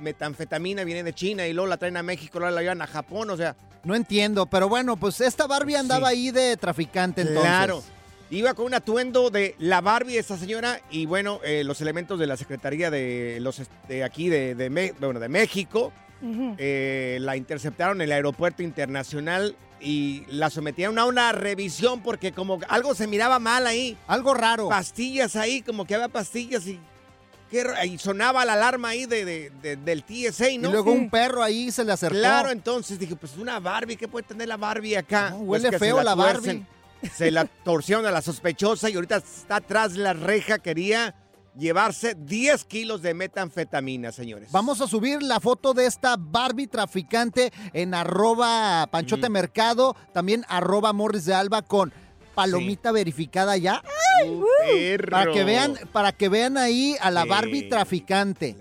metanfetamina 0.00 0.84
viene 0.84 1.02
de 1.02 1.12
China 1.12 1.46
y 1.46 1.52
luego 1.52 1.68
la 1.68 1.76
traen 1.76 1.96
a 1.96 2.02
México, 2.02 2.38
luego 2.38 2.54
la 2.54 2.62
llevan 2.62 2.82
a 2.82 2.86
Japón, 2.86 3.30
o 3.30 3.36
sea. 3.36 3.56
No 3.84 3.94
entiendo, 3.94 4.46
pero 4.46 4.68
bueno, 4.68 4.96
pues 4.96 5.20
esta 5.20 5.46
Barbie 5.46 5.76
andaba 5.76 6.08
Sí. 6.10 6.14
ahí 6.14 6.30
de 6.30 6.56
traficante 6.56 7.20
entonces. 7.22 7.42
Claro. 7.44 7.82
Iba 8.30 8.52
con 8.54 8.66
un 8.66 8.74
atuendo 8.74 9.30
de 9.30 9.54
la 9.58 9.80
Barbie 9.80 10.18
esta 10.18 10.36
señora 10.36 10.80
y 10.90 11.06
bueno, 11.06 11.40
eh, 11.44 11.64
los 11.64 11.80
elementos 11.80 12.18
de 12.18 12.26
la 12.26 12.36
Secretaría 12.36 12.90
de 12.90 13.38
los 13.40 13.62
de 13.88 14.04
aquí 14.04 14.28
de, 14.28 14.92
bueno, 15.00 15.18
de 15.18 15.28
México 15.28 15.92
eh, 16.58 17.18
la 17.22 17.36
interceptaron 17.36 17.98
en 18.00 18.06
el 18.06 18.12
aeropuerto 18.12 18.62
internacional 18.62 19.56
y 19.80 20.24
la 20.28 20.50
sometieron 20.50 20.98
a 20.98 21.06
una 21.06 21.32
revisión 21.32 22.02
porque 22.02 22.32
como 22.32 22.58
algo 22.68 22.94
se 22.94 23.06
miraba 23.06 23.38
mal 23.38 23.66
ahí. 23.66 23.96
Algo 24.08 24.34
raro. 24.34 24.68
Pastillas 24.68 25.34
ahí, 25.36 25.62
como 25.62 25.86
que 25.86 25.94
había 25.94 26.08
pastillas 26.08 26.64
y 26.66 26.78
sonaba 27.98 28.44
la 28.44 28.52
alarma 28.54 28.88
ahí 28.90 29.06
de, 29.06 29.24
de- 29.24 29.52
de- 29.62 29.76
del 29.76 30.02
TSA, 30.04 30.44
¿no? 30.58 30.68
Y 30.68 30.72
luego 30.72 30.92
un 30.92 31.08
perro 31.08 31.42
ahí 31.42 31.70
se 31.70 31.82
le 31.84 31.92
acercó. 31.92 32.18
Claro, 32.18 32.50
entonces 32.50 32.98
dije, 32.98 33.16
pues 33.16 33.36
una 33.38 33.58
Barbie, 33.58 33.96
¿qué 33.96 34.06
puede 34.06 34.26
tener 34.26 34.48
la 34.48 34.58
Barbie 34.58 34.96
acá? 34.96 35.28
Pues 35.30 35.42
huele 35.64 35.78
feo 35.78 36.02
la 36.02 36.14
tuercen. 36.32 36.66
Se 37.14 37.30
la 37.30 37.44
torcieron 37.44 38.06
a 38.06 38.10
la 38.10 38.22
sospechosa 38.22 38.90
y 38.90 38.94
ahorita 38.94 39.16
está 39.16 39.56
atrás 39.56 39.94
de 39.94 40.00
la 40.00 40.12
reja. 40.12 40.58
Quería 40.58 41.14
llevarse 41.56 42.14
10 42.16 42.64
kilos 42.64 43.02
de 43.02 43.14
metanfetamina, 43.14 44.12
señores. 44.12 44.50
Vamos 44.52 44.80
a 44.80 44.86
subir 44.86 45.22
la 45.22 45.40
foto 45.40 45.74
de 45.74 45.86
esta 45.86 46.16
Barbie 46.18 46.66
traficante 46.66 47.52
en 47.72 47.94
arroba 47.94 48.86
Panchote 48.90 49.28
Mercado, 49.28 49.96
también 50.12 50.44
arroba 50.48 50.92
Morris 50.92 51.24
de 51.24 51.34
Alba 51.34 51.62
con 51.62 51.92
palomita 52.34 52.92
verificada 52.92 53.56
ya. 53.56 53.82
Perro. 54.60 55.10
Para 55.10 55.32
que 55.32 55.44
vean, 55.44 55.78
para 55.92 56.12
que 56.12 56.28
vean 56.28 56.56
ahí 56.56 56.96
a 57.00 57.10
la 57.10 57.22
Sí. 57.22 57.28
Barbie 57.28 57.68
traficante. 57.68 58.56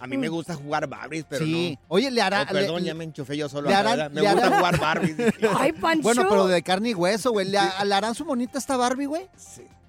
A 0.00 0.06
mí 0.06 0.16
me 0.16 0.28
gusta 0.28 0.54
jugar 0.54 0.86
Barbies, 0.86 1.24
pero 1.28 1.44
Sí. 1.44 1.76
no. 1.80 1.86
Oye, 1.88 2.10
le 2.10 2.20
hará- 2.22 2.46
Oh, 2.48 2.52
perdón, 2.52 2.82
le- 2.82 2.86
ya 2.88 2.94
me 2.94 3.04
enchufé 3.04 3.36
yo 3.36 3.48
solo. 3.48 3.68
le 3.68 3.74
harán- 3.74 4.12
me 4.12 4.20
le 4.22 4.30
gusta 4.30 4.46
harán- 4.46 4.58
jugar 4.58 4.80
Barbies. 4.80 5.16
Ay, 5.58 5.72
Pancho. 5.72 6.02
Bueno, 6.02 6.26
pero 6.28 6.46
de 6.46 6.62
carne 6.62 6.90
y 6.90 6.94
hueso, 6.94 7.32
güey. 7.32 7.46
¿Le, 7.48 7.58
le 7.84 7.94
harán 7.94 8.14
su 8.14 8.24
monita 8.24 8.58
a 8.58 8.60
esta 8.60 8.76
Barbie, 8.76 9.06
güey? 9.06 9.26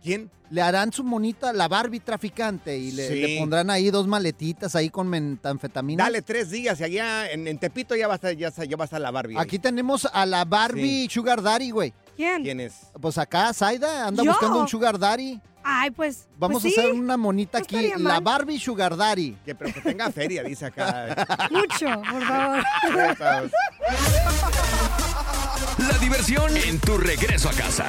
¿Quién? 0.01 0.31
Le 0.49 0.61
harán 0.61 0.91
su 0.93 1.03
monita, 1.03 1.51
la 1.53 1.67
Barbie 1.67 1.99
traficante, 1.99 2.75
y 2.77 2.91
le, 2.91 3.07
Sí. 3.09 3.15
le 3.21 3.37
pondrán 3.39 3.69
ahí 3.69 3.91
dos 3.91 4.07
maletitas 4.07 4.73
ahí 4.75 4.89
con 4.89 5.07
metanfetamina. 5.09 6.05
Dale 6.05 6.21
tres 6.21 6.49
días 6.49 6.79
y 6.79 6.83
allá 6.85 7.29
en, 7.31 7.47
en 7.47 7.59
Tepito 7.59 7.95
ya 7.95 8.07
va 8.07 8.13
a 8.13 8.15
estar, 8.15 8.33
ya, 8.35 8.49
ya 8.49 8.77
va 8.77 8.83
a 8.83 8.85
estar 8.85 9.01
la 9.01 9.11
Barbie. 9.11 9.35
ahí. 9.35 9.41
Aquí 9.43 9.59
tenemos 9.59 10.07
a 10.11 10.25
la 10.25 10.45
Barbie 10.45 11.07
Sugar 11.11 11.41
Daddy, 11.41 11.69
güey. 11.71 11.93
¿Quién? 12.19 12.43
¿Quién 12.43 12.59
es? 12.59 12.73
Pues 12.99 13.17
acá, 13.17 13.53
Zaida, 13.53 14.05
anda 14.05 14.21
¿Yo? 14.21 14.31
buscando 14.31 14.59
un 14.59 14.67
Sugar 14.67 14.99
Daddy. 14.99 15.39
Ay, 15.63 15.89
pues. 15.89 16.27
Vamos 16.37 16.61
pues 16.61 16.77
a 16.77 16.81
hacer 16.81 16.91
sí. 16.91 16.99
una 16.99 17.15
monita 17.15 17.59
No 17.59 17.63
aquí, 17.63 17.93
la. 17.95 18.19
Barbie 18.19 18.59
Sugar 18.59 18.97
Daddy. 18.97 19.37
Que, 19.45 19.55
pero 19.55 19.73
que 19.73 19.79
tenga 19.79 20.11
feria, 20.11 20.43
dice 20.43 20.65
acá. 20.65 21.15
Mucho, 21.49 22.01
por 22.01 23.15
favor. 23.15 23.51
La 25.77 25.97
diversión 26.01 26.57
en 26.57 26.77
tu 26.81 26.97
regreso 26.97 27.47
a 27.47 27.53
casa. 27.53 27.85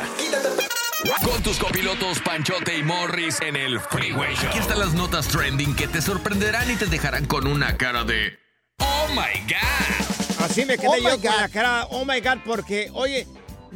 Con 1.24 1.42
tus 1.42 1.58
copilotos 1.58 2.20
Panchote 2.20 2.78
y 2.78 2.84
Morris 2.84 3.40
en 3.40 3.56
el 3.56 3.80
Freeway 3.80 4.36
Show. 4.36 4.50
Aquí 4.50 4.60
están 4.60 4.78
las 4.78 4.94
notas 4.94 5.26
trending 5.26 5.74
que 5.74 5.88
te 5.88 6.00
sorprenderán 6.00 6.70
y 6.70 6.76
te 6.76 6.86
dejarán 6.86 7.26
con 7.26 7.48
una 7.48 7.76
cara 7.76 8.04
de 8.04 8.38
¡Oh 8.78 9.08
my 9.08 9.40
God! 9.48 10.44
Así 10.44 10.64
me 10.64 10.78
quedé 10.78 10.88
Oh 10.88 10.96
yo 10.96 11.18
my 11.18 11.26
con 11.26 11.36
la 11.36 11.48
cara, 11.48 11.86
oh 11.90 12.04
my 12.04 12.20
God, 12.20 12.38
porque, 12.44 12.90
oye, 12.94 13.26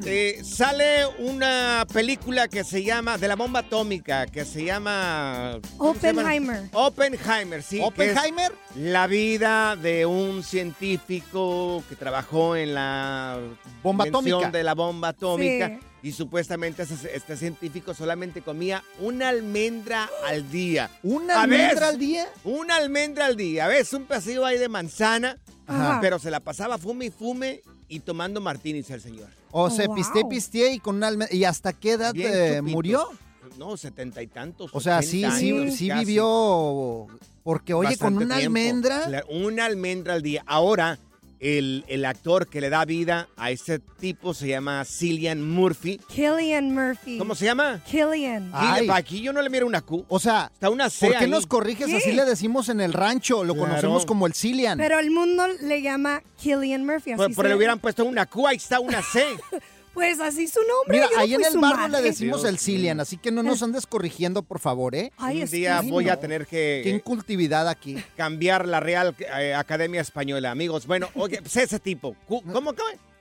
eh, 0.05 0.41
sale 0.45 1.07
una 1.19 1.87
película 1.93 2.49
que 2.49 2.65
se 2.65 2.83
llama, 2.83 3.17
de 3.19 3.29
la 3.29 3.37
bomba 3.37 3.61
atómica, 3.61 4.27
que 4.27 4.45
se 4.45 4.65
llama... 4.65 5.59
¿cómo 5.77 5.95
se 5.95 6.09
llama? 6.09 6.23
Oppenheimer. 6.23 6.63
Oppenheimer, 6.73 7.63
sí. 7.63 7.81
¿Oppenheimer? 7.83 8.53
La 8.77 9.07
vida 9.07 9.77
de 9.77 10.05
un 10.07 10.43
científico 10.43 11.83
que 11.89 11.97
trabajó 11.97 12.57
en 12.57 12.75
la 12.75 13.39
Bomba 13.83 14.05
atómica. 14.05 14.51
de 14.51 14.63
la 14.63 14.75
bomba 14.75 15.09
atómica. 15.09 15.69
Sí. 15.69 15.79
Y 16.09 16.13
supuestamente 16.13 16.83
ese- 16.83 17.15
este 17.17 17.37
científico 17.37 17.95
solamente 17.95 18.43
comía 18.43 18.83
una 19.01 19.31
almendra 19.31 20.11
al 20.27 20.51
día. 20.51 20.91
¿Una 21.03 21.37
A 21.39 21.43
almendra 21.43 21.89
al 21.89 21.99
día? 21.99 22.27
Una 22.45 22.77
almendra 22.77 23.25
al 23.27 23.37
día. 23.37 23.65
A 23.65 23.69
veces 23.69 23.93
un 23.95 24.05
pedacito 24.05 24.45
ahí 24.45 24.59
de 24.59 24.69
manzana, 24.69 25.39
Ajá. 25.67 25.99
pero 26.03 26.19
se 26.19 26.31
la 26.31 26.41
pasaba 26.41 26.77
fume 26.77 27.07
y 27.07 27.11
fume 27.11 27.63
y 27.89 28.01
tomando 28.01 28.41
martinis 28.43 28.91
el 28.91 29.01
señor. 29.01 29.29
O 29.57 29.67
Oh, 29.67 29.71
se 29.71 29.87
wow. 29.87 29.95
pisté, 29.95 30.25
pisté 30.29 30.73
y 30.73 30.81
con 30.81 30.97
una 30.97 31.07
almendra. 31.07 31.35
¿Y 31.37 31.45
hasta 31.45 31.73
qué 31.73 31.93
edad 31.93 32.12
Bien 32.12 32.31
eh, 32.35 32.61
murió? 32.62 33.09
No, 33.57 33.77
setenta 33.77 34.21
y 34.21 34.27
tantos. 34.27 34.69
O 34.75 34.81
sea, 34.81 35.01
sí, 35.01 35.25
80 35.25 35.38
sí, 35.38 35.71
sí 35.77 35.88
casi. 35.88 36.01
vivió. 36.05 37.07
Porque, 37.45 37.73
oye, 37.73 37.97
con 37.97 38.17
una 38.17 38.38
tiempo. 38.38 38.59
almendra. 38.59 39.25
Una 39.31 39.67
almendra 39.67 40.14
al 40.14 40.23
día. 40.23 40.43
Ahora, 40.47 40.99
el, 41.40 41.85
el 41.88 42.05
actor 42.05 42.49
que 42.49 42.61
le 42.61 42.70
da 42.70 42.85
vida 42.85 43.29
a 43.37 43.51
ese 43.51 43.79
tipo 43.79 44.35
se 44.35 44.49
llama 44.49 44.85
Cillian 44.85 45.42
Murphy. 45.42 45.99
Killian 46.09 46.73
Murphy. 46.75 47.18
¿Cómo 47.18 47.35
se 47.35 47.44
llama? 47.47 47.81
Killian. 47.87 48.51
Ay. 48.53 48.88
Aquí 48.92 49.20
yo 49.20 49.33
no 49.33 49.42
le 49.42 49.51
miro 49.51 49.66
una 49.66 49.81
Q. 49.83 50.05
O 50.09 50.18
sea, 50.18 50.51
Está 50.53 50.70
una 50.70 50.88
C 50.90 51.07
¿por 51.07 51.18
qué 51.18 51.25
ahí. 51.25 51.31
nos 51.31 51.47
corriges? 51.47 51.87
¿Qué? 51.87 51.97
Así 51.97 52.12
le 52.12 52.25
decimos 52.25 52.68
en 52.68 52.81
el 52.81 52.92
rancho. 52.92 53.44
Lo 53.44 53.55
Claro. 53.55 53.68
conocemos 53.68 54.07
como 54.07 54.27
el 54.27 54.35
Cillian. 54.35 54.79
Pero 54.79 54.99
el 54.99 55.11
mundo 55.11 55.44
le 55.62 55.83
llama 55.83 56.23
Killian 56.40 56.85
Murphy. 56.85 57.12
Así 57.12 57.35
Por, 57.35 57.44
se- 57.44 57.49
le 57.49 57.55
hubieran 57.57 57.79
puesto 57.79 58.05
una 58.05 58.27
Q, 58.27 58.47
ahí 58.47 58.57
está 58.57 58.81
una 58.81 59.03
C. 59.03 59.25
Pues 59.95 60.19
así 60.21 60.49
su 60.49 60.59
nombre. 60.61 60.99
Mira, 60.99 61.07
yo 61.09 61.15
no 61.17 61.21
ahí 61.23 61.35
en 61.35 61.45
el 61.45 61.59
barrio 61.59 61.89
le 61.89 62.03
decimos 62.03 62.43
Dios 62.43 62.51
el 62.53 62.59
Cillian, 62.59 62.99
así 63.01 63.17
que 63.17 63.31
no 63.31 63.43
nos 63.45 63.63
andes 63.63 63.87
corrigiendo, 63.87 64.43
por 64.43 64.59
favor, 64.59 64.95
¿eh? 64.97 65.13
Ay, 65.17 65.43
Un 65.43 65.51
día 65.51 65.81
que- 65.81 65.91
voy 65.91 66.09
a 66.09 66.19
tener 66.19 66.47
Qué 66.47 66.81
que 66.83 66.91
incultividad 66.91 67.69
aquí. 67.69 67.97
cambiar 68.17 68.67
la 68.67 68.81
Real 68.81 69.15
eh, 69.19 69.55
Academia 69.55 70.01
Española, 70.01 70.51
amigos. 70.51 70.87
Bueno, 70.87 71.09
oye, 71.15 71.41
pues 71.41 71.57
ese 71.57 71.79
tipo. 71.79 72.17
¿Cómo, 72.29 72.43
cómo? 72.53 72.75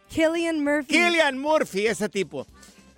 Killian 0.09 0.63
Murphy. 0.63 0.87
Killian 0.95 1.37
Murphy, 1.37 1.87
ese 1.87 2.09
tipo. 2.09 2.45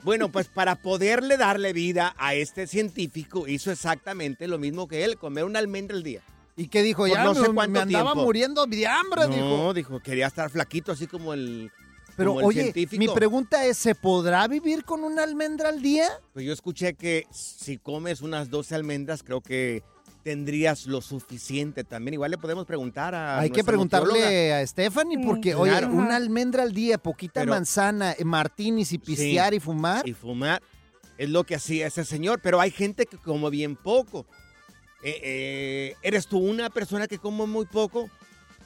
Bueno, 0.04 0.30
pues 0.32 0.48
para 0.48 0.76
poderle 0.76 1.36
darle 1.36 1.74
vida 1.74 2.14
a 2.18 2.34
este 2.36 2.68
científico, 2.68 3.48
hizo 3.48 3.72
exactamente 3.72 4.48
lo 4.48 4.58
mismo 4.60 4.88
que 4.88 5.04
él, 5.04 5.18
comer 5.18 5.44
una 5.46 5.60
almendra 5.60 5.98
al 5.98 6.04
día. 6.04 6.22
¿Y 6.56 6.68
qué 6.68 6.82
dijo? 6.84 7.02
Por 7.04 7.10
Ya 7.10 7.24
no 7.24 7.34
me, 7.34 7.42
sé 7.42 7.48
me 7.50 7.56
cuánto 7.56 7.82
andaba 7.82 8.12
tiempo. 8.12 8.24
muriendo 8.24 8.66
de 8.68 8.88
hambre, 8.88 9.28
dijo. 9.28 9.40
No, 9.42 9.74
dijo, 9.74 10.00
quería 10.00 10.28
estar 10.28 10.50
flaquito, 10.50 10.92
así 10.92 11.08
como 11.08 11.34
el, 11.34 11.72
Pero 12.18 12.30
como 12.32 12.40
el 12.42 12.46
oye, 12.48 12.62
científico. 12.64 13.00
mi 13.00 13.08
pregunta 13.10 13.66
es, 13.66 13.78
¿se 13.78 13.94
podrá 13.96 14.48
vivir 14.48 14.86
con 14.86 15.04
una 15.04 15.24
almendra 15.24 15.70
al 15.70 15.82
día? 15.82 16.08
Pues 16.34 16.46
yo 16.46 16.54
escuché 16.54 16.94
que 16.94 17.28
si 17.32 17.78
comes 17.78 18.22
unas 18.22 18.50
12 18.50 18.74
almendras, 18.76 19.22
creo 19.24 19.42
que 19.42 19.84
tendrías 20.24 20.88
lo 20.88 21.02
suficiente 21.02 21.84
también. 21.84 22.16
Igual 22.16 22.32
le 22.32 22.38
podemos 22.38 22.66
preguntar 22.66 23.14
a 23.14 23.40
Hay 23.40 23.50
que 23.52 23.62
nutrióloga. 23.62 23.90
preguntarle 24.00 24.54
a 24.54 24.66
Stephanie 24.66 25.20
porque, 25.24 25.54
Mm, 25.56 25.60
oye, 25.60 25.72
claro. 25.72 25.90
una 25.94 26.16
almendra 26.16 26.64
al 26.64 26.74
día, 26.74 26.98
poquita 26.98 27.42
Pero- 27.42 27.52
manzana, 27.52 28.14
eh, 28.18 28.24
martinis 28.26 28.92
y 28.94 28.98
pistear 28.98 29.54
y 29.54 29.60
fumar. 29.60 30.08
Y 30.08 30.14
fumar 30.14 30.64
es 31.18 31.30
lo 31.30 31.44
que 31.44 31.56
hacía 31.56 31.86
ese 31.88 32.04
señor, 32.06 32.40
pero 32.42 32.60
hay 32.60 32.72
gente 32.72 33.06
que 33.06 33.18
come 33.18 33.50
bien 33.52 33.76
poco. 33.76 34.26
Eh, 35.04 35.20
eh, 35.22 35.96
¿Eres 36.02 36.26
tú 36.26 36.40
una 36.40 36.72
persona 36.72 37.08
que 37.08 37.20
come 37.20 37.46
muy 37.46 37.66
poco? 37.68 38.10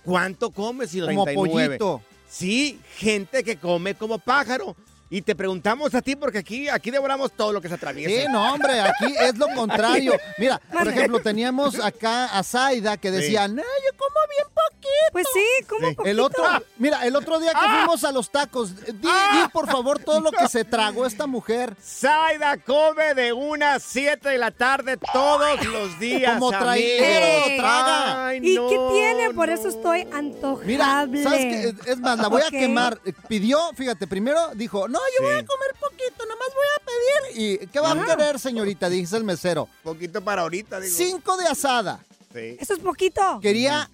¿Cuánto 0.06 0.52
comes? 0.52 0.96
Y 0.96 1.02
Como 1.02 1.26
39. 1.26 1.78
pollito. 1.78 2.02
Sí, 2.30 2.80
gente 2.98 3.44
que 3.44 3.58
come 3.58 3.96
como 3.96 4.20
pájaro. 4.20 4.76
Y 5.12 5.24
te 5.24 5.36
preguntamos 5.36 5.96
a 5.96 6.02
ti 6.04 6.16
porque 6.16 6.38
aquí, 6.38 6.70
aquí 6.70 6.92
devoramos 6.92 7.32
todo 7.32 7.52
lo 7.52 7.62
que 7.62 7.68
se 7.68 7.74
atraviesa. 7.74 8.22
Sí, 8.22 8.28
no, 8.32 8.54
hombre, 8.54 8.80
aquí 8.80 9.14
es 9.20 9.38
lo 9.38 9.48
contrario. 9.56 10.14
Mira, 10.38 10.62
por 10.72 10.88
ejemplo, 10.88 11.20
teníamos 11.20 11.80
acá 11.84 12.26
a 12.38 12.44
Zaida 12.44 12.96
que 12.98 13.10
decía, 13.10 13.48
no, 13.48 13.56
yo 13.64 13.98
como 13.98 14.16
bien 14.30 14.46
poquito. 14.48 14.70
Pues 15.12 15.28
sí, 15.34 15.66
como 15.68 15.88
Sí. 15.90 15.96
poquito. 15.96 16.12
El 16.12 16.20
otro, 16.20 16.44
mira, 16.78 17.06
el 17.08 17.16
otro 17.16 17.40
día 17.40 17.52
que 17.52 17.58
Ah. 17.60 17.78
fuimos 17.80 18.04
a 18.04 18.12
los 18.12 18.30
tacos, 18.32 18.76
di, 18.86 18.92
di, 18.94 19.48
por 19.52 19.68
favor 19.68 19.98
todo 20.00 20.20
lo 20.22 20.32
que 20.32 20.48
se 20.48 20.64
tragó 20.64 21.06
esta 21.08 21.26
mujer. 21.26 21.76
Zaida 21.84 22.58
come 22.58 23.14
de 23.16 23.34
unas 23.34 23.82
7 23.82 24.30
de 24.30 24.38
la 24.38 24.52
tarde 24.52 24.98
todos 25.12 25.66
los 25.66 26.00
días. 26.00 26.34
Como 26.40 26.52
Ey. 26.74 27.58
traga. 27.58 28.28
Ay, 28.28 28.40
¿Y 28.44 28.56
no, 28.56 28.70
qué 28.70 28.78
tiene? 28.94 29.34
Por 29.34 29.50
eso 29.50 29.68
estoy 29.70 30.08
antojable. 30.14 30.68
Mira, 30.68 31.08
¿sabes 31.24 31.40
qué? 31.84 31.92
Es 31.92 32.00
más, 32.00 32.20
la 32.20 32.28
voy 32.28 32.42
a 32.44 32.50
quemar. 32.52 33.00
Pidió, 33.28 33.60
fíjate, 33.76 34.06
primero 34.08 34.52
dijo, 34.56 34.88
no, 34.88 34.99
yo 35.18 35.26
voy 35.26 35.36
a 35.36 35.46
comer 35.46 35.76
poquito, 35.80 36.26
nomás 36.26 36.48
voy 36.56 36.66
a 36.76 36.86
pedir. 36.86 37.42
¿Y 37.64 37.68
qué 37.68 37.80
va 37.80 37.92
a 37.92 38.06
querer, 38.06 38.40
señorita? 38.40 38.90
Dice 38.90 39.18
el 39.18 39.24
mesero. 39.24 39.68
Poquito 39.84 40.22
para 40.22 40.44
ahorita, 40.44 40.80
digo. 40.80 40.96
Cinco 40.96 41.38
de 41.38 41.48
asada. 41.48 42.04
Sí. 42.34 42.58
Eso 42.60 42.74
es 42.74 42.80
poquito. 42.80 43.40
Quería 43.42 43.90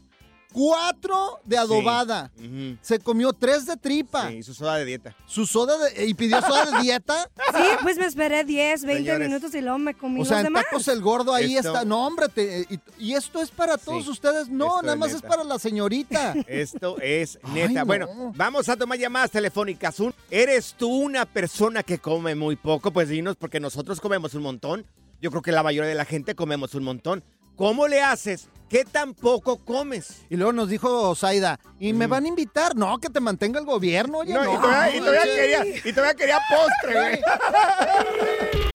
cuatro 0.56 1.40
de 1.44 1.58
adobada. 1.58 2.32
Se 2.82 3.00
comió 3.00 3.34
tres 3.34 3.66
de 3.66 3.76
tripa. 3.76 4.30
Sí, 4.30 4.42
su 4.42 4.54
soda 4.54 4.78
de 4.78 4.86
dieta. 4.86 5.14
Su 5.28 5.46
soda 5.46 5.78
de- 5.78 6.06
y 6.08 6.14
pidió 6.14 6.40
soda 6.42 6.72
de 6.72 6.82
dieta. 6.82 7.30
Sí, 7.56 7.62
pues 7.84 7.98
me 7.98 8.06
esperé 8.06 8.44
10, 8.44 8.84
20 8.84 9.04
Señores. 9.04 9.28
minutos 9.30 9.54
y 9.56 9.62
luego 9.62 9.78
me 9.78 9.94
comí 9.94 10.22
O 10.22 10.26
sea, 10.26 10.38
los 10.38 10.48
en 10.48 10.54
demás. 10.54 10.64
tacos 10.66 10.88
el 10.88 11.02
gordo 11.02 11.34
ahí 11.34 11.56
Esto- 11.58 11.70
está. 11.74 11.86
No, 11.86 12.06
hombre, 12.08 12.28
te- 12.30 12.66
y, 12.70 12.80
y 12.98 13.14
esto 13.14 13.42
es 13.42 13.50
para 13.52 13.78
todos 13.78 14.06
Sí, 14.06 14.10
ustedes. 14.12 14.50
No, 14.50 14.66
esto 14.68 14.82
nada 14.84 14.94
es 14.94 15.00
más 15.00 15.14
es 15.14 15.22
para 15.22 15.44
la 15.44 15.60
señorita. 15.60 16.34
Esto 16.48 16.98
es 17.02 17.38
Ay, 17.44 17.52
neta. 17.54 17.80
no. 17.82 17.86
Bueno, 17.86 18.08
vamos 18.36 18.68
a 18.70 18.76
tomar 18.78 18.98
llamadas 18.98 19.32
telefónicas. 19.32 19.96
¿Eres 20.32 20.74
tú 20.78 20.90
una 20.90 21.26
persona 21.26 21.84
que 21.84 22.00
come 22.00 22.34
muy 22.36 22.56
poco? 22.56 22.92
Pues 22.92 23.10
dinos, 23.10 23.36
porque 23.36 23.60
nosotros 23.60 24.00
comemos 24.02 24.34
un 24.34 24.44
montón. 24.44 24.86
Yo 25.22 25.30
creo 25.32 25.42
que 25.42 25.52
la 25.52 25.64
mayoría 25.64 25.90
de 25.90 25.96
la 25.96 26.06
gente 26.06 26.36
comemos 26.36 26.74
un 26.76 26.84
montón. 26.84 27.24
¿Cómo 27.56 27.88
le 27.88 28.02
haces? 28.02 28.50
¿Qué 28.70 28.84
tan 28.84 29.14
poco 29.14 29.58
comes? 29.64 30.24
Y 30.30 30.36
luego 30.36 30.52
nos 30.52 30.68
dijo 30.70 31.14
Zaida, 31.16 31.60
¿y 31.80 31.94
me 31.94 32.08
van 32.08 32.26
a 32.26 32.28
invitar? 32.28 32.76
No, 32.76 32.98
que 33.00 33.10
te 33.10 33.20
mantenga 33.20 33.60
el 33.60 33.66
gobierno, 33.66 34.20
oye, 34.20 34.34
No, 34.34 34.44
no. 34.44 34.54
y, 34.54 34.58
todavía, 34.58 34.96
y 34.96 35.00
todavía 35.00 35.24
quería, 35.24 35.66
y 35.86 35.94
todavía 35.94 36.14
quería 36.16 36.40
postre, 36.50 36.94
güey. 37.00 38.65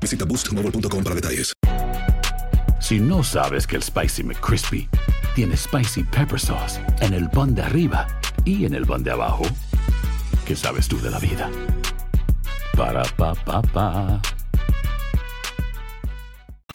Visita 0.00 0.24
boostmobile.com 0.24 1.02
para 1.02 1.14
detalles. 1.14 1.52
Si 2.80 2.98
no 2.98 3.22
sabes 3.22 3.66
que 3.66 3.76
el 3.76 3.82
Spicy 3.82 4.24
McCrispy 4.24 4.88
tiene 5.34 5.56
Spicy 5.56 6.02
Pepper 6.02 6.38
Sauce 6.38 6.80
en 7.00 7.14
el 7.14 7.30
pan 7.30 7.54
de 7.54 7.62
arriba 7.62 8.06
y 8.44 8.64
en 8.64 8.74
el 8.74 8.84
pan 8.84 9.02
de 9.02 9.12
abajo, 9.12 9.44
¿qué 10.44 10.56
sabes 10.56 10.88
tú 10.88 11.00
de 11.00 11.10
la 11.10 11.18
vida? 11.18 11.48
Para, 12.76 13.04
pa, 13.16 13.34
pa, 13.34 13.62
pa. 13.62 14.20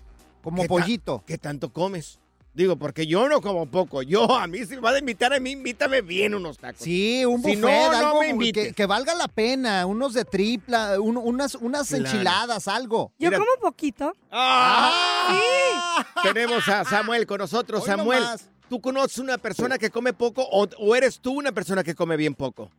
Como 0.42 0.62
¿Qué 0.62 0.68
ta- 0.70 0.74
pollito. 0.74 1.24
¿Qué 1.28 1.38
tanto 1.38 1.74
comes? 1.74 2.20
Digo, 2.54 2.76
porque 2.78 3.06
yo 3.08 3.30
no 3.30 3.42
como 3.42 3.68
poco. 3.68 4.02
Yo, 4.02 4.36
a 4.36 4.46
mí, 4.48 4.66
si 4.66 4.76
me 4.76 4.82
vas 4.82 4.96
a 4.96 5.00
invitar 5.00 5.32
a 5.34 5.40
mí, 5.40 5.52
invítame 5.52 6.02
bien 6.02 6.34
unos 6.36 6.58
tacos. 6.58 6.82
Sí, 6.82 7.24
un 7.26 7.42
Si 7.44 7.56
buffet, 7.56 7.62
no, 7.62 7.92
no 7.92 7.98
algo 7.98 8.20
me 8.20 8.26
que, 8.26 8.32
invites. 8.32 8.76
que 8.76 8.86
valga 8.86 9.14
la 9.16 9.28
pena, 9.28 9.86
unos 9.86 10.14
de 10.14 10.26
tripla, 10.26 11.00
un- 11.00 11.18
unas, 11.18 11.56
unas 11.56 11.88
Claro. 11.88 12.06
enchiladas, 12.06 12.68
algo. 12.68 13.12
Yo 13.20 13.32
como 13.32 13.46
poquito. 13.62 14.14
¡Ah! 14.32 16.06
Tenemos 16.24 16.68
a 16.68 16.84
Samuel 16.86 17.26
con 17.26 17.38
nosotros. 17.38 17.82
Hoy 17.82 17.88
Samuel, 17.88 18.20
nomás. 18.24 18.50
¿tú 18.68 18.82
conoces 18.82 19.20
una 19.20 19.38
persona 19.38 19.78
que 19.78 19.90
come 19.90 20.14
poco 20.14 20.44
o, 20.52 20.68
o 20.80 20.96
eres 20.96 21.20
tú 21.20 21.34
una 21.34 21.52
persona 21.52 21.84
que 21.84 21.96
come 21.96 22.18
bien 22.18 22.34
poco? 22.36 22.70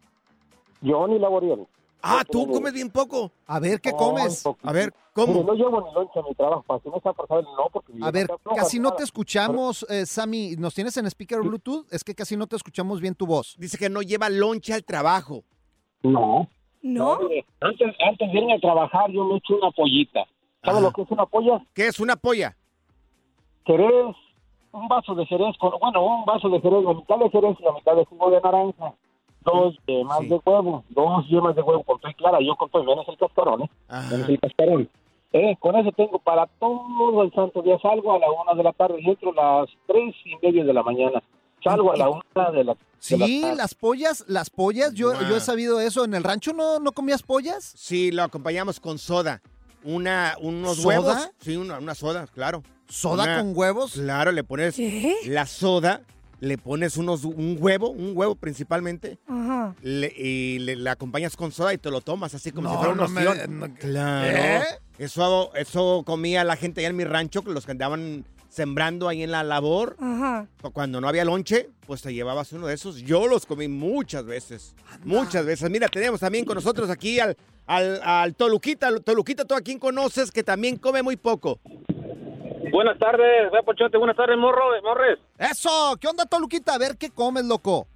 Yo 0.82 1.06
ni 1.06 1.18
Laboriel. 1.18 1.66
Ah, 2.02 2.22
tú 2.30 2.46
comes 2.46 2.72
bien 2.72 2.90
poco. 2.90 3.30
A 3.46 3.58
ver, 3.58 3.80
¿qué 3.80 3.90
No, 3.90 3.96
comes? 3.96 4.46
A 4.62 4.72
ver, 4.72 4.86
Mire, 4.86 4.96
¿cómo? 5.12 5.42
no 5.44 5.54
llevo 5.54 5.80
ni 5.86 5.92
lonche 5.94 6.18
a 6.18 6.22
mi 6.22 6.34
trabajo, 6.34 6.62
para 6.62 6.80
que 6.80 6.88
no 6.88 7.00
sea 7.00 7.12
no, 7.18 7.68
porque... 7.72 7.92
A 8.00 8.10
ver, 8.10 8.28
casi 8.56 8.78
no 8.78 8.90
te 8.92 8.98
te 8.98 9.04
escuchamos, 9.04 9.86
eh, 9.88 10.04
Sammy. 10.06 10.56
¿Nos 10.56 10.74
tienes 10.74 10.96
en 10.98 11.06
speaker 11.06 11.40
Bluetooth? 11.40 11.86
Es 11.90 12.04
que 12.04 12.14
casi 12.14 12.36
no 12.36 12.46
te 12.46 12.56
escuchamos 12.56 13.00
bien 13.00 13.14
tu 13.14 13.26
voz. 13.26 13.56
Dice 13.58 13.78
que 13.78 13.88
no 13.88 14.02
lleva 14.02 14.28
lonche 14.28 14.74
al 14.74 14.84
trabajo. 14.84 15.42
No. 16.02 16.48
¿No? 16.82 17.18
mire, 17.20 17.44
antes, 17.60 17.94
antes 18.06 18.32
de 18.32 18.38
irme 18.38 18.54
a 18.54 18.60
trabajar, 18.60 19.10
yo 19.10 19.24
me 19.24 19.36
echo 19.36 19.56
una 19.56 19.70
pollita. 19.70 20.24
¿Sabes 20.64 20.82
lo 20.82 20.92
que 20.92 21.02
es 21.02 21.10
una 21.10 21.26
polla? 21.26 21.64
¿Qué 21.74 21.86
es 21.86 22.00
una 22.00 22.16
polla? 22.16 22.56
Jerez, 23.66 24.16
un 24.72 24.88
vaso 24.88 25.14
de 25.14 25.26
jerez, 25.26 25.56
con, 25.58 25.72
bueno, 25.80 26.04
un 26.04 26.24
vaso 26.24 26.48
de 26.48 26.60
jerez, 26.60 26.82
la 26.84 26.94
mitad 26.94 27.16
de 27.18 27.30
jerez 27.30 27.56
y 27.58 27.62
la 27.62 27.72
mitad 27.72 27.96
de 27.96 28.04
jugo 28.06 28.30
de 28.30 28.40
naranja. 28.40 28.94
Dos 29.44 29.74
yemas 29.86 30.18
Sí. 30.20 30.28
de 30.28 30.40
huevo, 30.44 30.84
dos 30.90 31.26
yemas 31.28 31.54
de 31.56 31.62
huevo 31.62 31.82
con 31.84 31.98
todo 32.00 32.12
clara. 32.14 32.38
Yo 32.40 32.54
con 32.56 32.68
todo, 32.70 32.84
menos 32.84 33.06
el 33.08 33.16
cascarón, 33.16 33.62
¿eh? 33.62 33.70
Menos 34.10 34.28
el 34.28 34.38
cascarón. 34.40 34.90
Eh, 35.32 35.56
con 35.60 35.76
eso 35.76 35.92
tengo 35.92 36.18
para 36.18 36.46
todo 36.58 37.22
el 37.22 37.32
santo 37.32 37.62
día. 37.62 37.78
Salgo 37.80 38.12
a 38.14 38.18
la 38.18 38.26
una 38.30 38.54
de 38.54 38.62
la 38.64 38.72
tarde 38.72 38.96
y 39.00 39.08
entro 39.08 39.32
a 39.38 39.60
las 39.62 39.70
tres 39.86 40.14
y 40.24 40.36
media 40.44 40.64
de 40.64 40.72
la 40.72 40.82
mañana. 40.82 41.22
Salgo 41.62 41.92
a 41.92 41.96
la 41.96 42.08
una 42.10 42.50
de 42.50 42.64
la, 42.64 42.72
de 42.74 42.78
Sí, 42.98 43.16
la 43.16 43.26
tarde. 43.26 43.56
las 43.56 43.74
pollas, 43.74 44.24
las 44.28 44.50
pollas, 44.50 44.92
yo, 44.94 45.12
yo 45.28 45.36
he 45.36 45.40
sabido 45.40 45.80
eso. 45.80 46.04
¿En 46.04 46.14
el 46.14 46.24
rancho 46.24 46.52
no, 46.52 46.78
no 46.80 46.92
comías 46.92 47.22
pollas? 47.22 47.64
Sí, 47.76 48.10
lo 48.10 48.22
acompañamos 48.24 48.80
con 48.80 48.98
soda. 48.98 49.40
Una, 49.84 50.34
unos 50.40 50.76
¿Soda? 50.78 50.86
huevos. 50.88 51.30
Sí, 51.38 51.56
una, 51.56 51.78
una 51.78 51.94
soda, 51.94 52.26
claro. 52.26 52.62
¿Soda 52.88 53.22
Una- 53.24 53.38
con 53.38 53.52
huevos? 53.56 53.92
Claro, 53.92 54.32
le 54.32 54.42
pones 54.44 54.74
¿Qué? 54.76 55.14
la 55.26 55.46
soda, 55.46 56.02
le 56.40 56.58
pones 56.58 56.96
unos, 56.96 57.24
un 57.24 57.56
huevo, 57.60 57.90
un 57.90 58.12
huevo 58.16 58.34
principalmente, 58.34 59.18
Ajá. 59.28 59.74
le- 59.82 60.12
y 60.16 60.58
le, 60.58 60.88
acompañas 60.90 61.36
con 61.36 61.52
soda 61.52 61.72
y 61.74 61.78
te 61.78 61.90
lo 61.90 62.00
tomas 62.00 62.34
así 62.34 62.50
como 62.50 62.68
No, 62.68 62.74
si 62.74 62.78
fuera 62.78 62.94
no 62.94 63.04
un 63.06 63.12
me- 63.14 63.26
ostión. 63.26 63.58
no- 63.60 63.74
Claro. 63.74 64.36
¿Eh? 64.36 64.62
Eso, 64.98 65.54
eso 65.54 66.02
comía 66.04 66.42
la 66.44 66.56
gente 66.56 66.80
allá 66.80 66.88
en 66.90 66.96
mi 66.96 67.04
rancho, 67.04 67.42
los 67.46 67.64
que 67.64 67.72
andaban 67.72 68.24
sembrando 68.48 69.08
ahí 69.08 69.22
en 69.22 69.30
la 69.30 69.44
labor. 69.44 69.96
Ajá. 70.00 70.46
Cuando 70.72 71.00
no 71.00 71.08
había 71.08 71.24
lonche, 71.24 71.70
pues 71.86 72.02
te 72.02 72.12
llevabas 72.12 72.52
uno 72.52 72.66
de 72.66 72.74
esos. 72.74 72.96
Yo 72.96 73.26
los 73.28 73.46
comí 73.46 73.68
muchas 73.68 74.24
veces. 74.24 74.74
Muchas 75.04 75.46
veces. 75.46 75.70
Mira, 75.70 75.88
tenemos 75.88 76.20
también 76.20 76.44
con 76.44 76.56
nosotros 76.56 76.90
aquí 76.90 77.20
al, 77.20 77.36
al, 77.66 78.00
al 78.02 78.34
Toluquita. 78.34 78.98
Toluquita, 79.00 79.44
¿tú 79.44 79.54
a 79.54 79.60
quién 79.60 79.78
conoces 79.78 80.30
que 80.32 80.42
también 80.42 80.76
come 80.76 81.02
muy 81.02 81.16
poco? 81.16 81.60
Buenas 82.70 82.98
tardes, 82.98 83.50
Pochote, 83.64 83.98
buenas 83.98 84.16
tardes, 84.16 84.38
morro, 84.38 84.64
morres. 84.82 85.18
Eso, 85.38 85.96
¿qué 86.00 86.08
onda, 86.08 86.24
Toluquita? 86.26 86.74
A 86.74 86.78
ver, 86.78 86.96
¿qué 86.98 87.10
comes, 87.10 87.44
loco? 87.44 87.86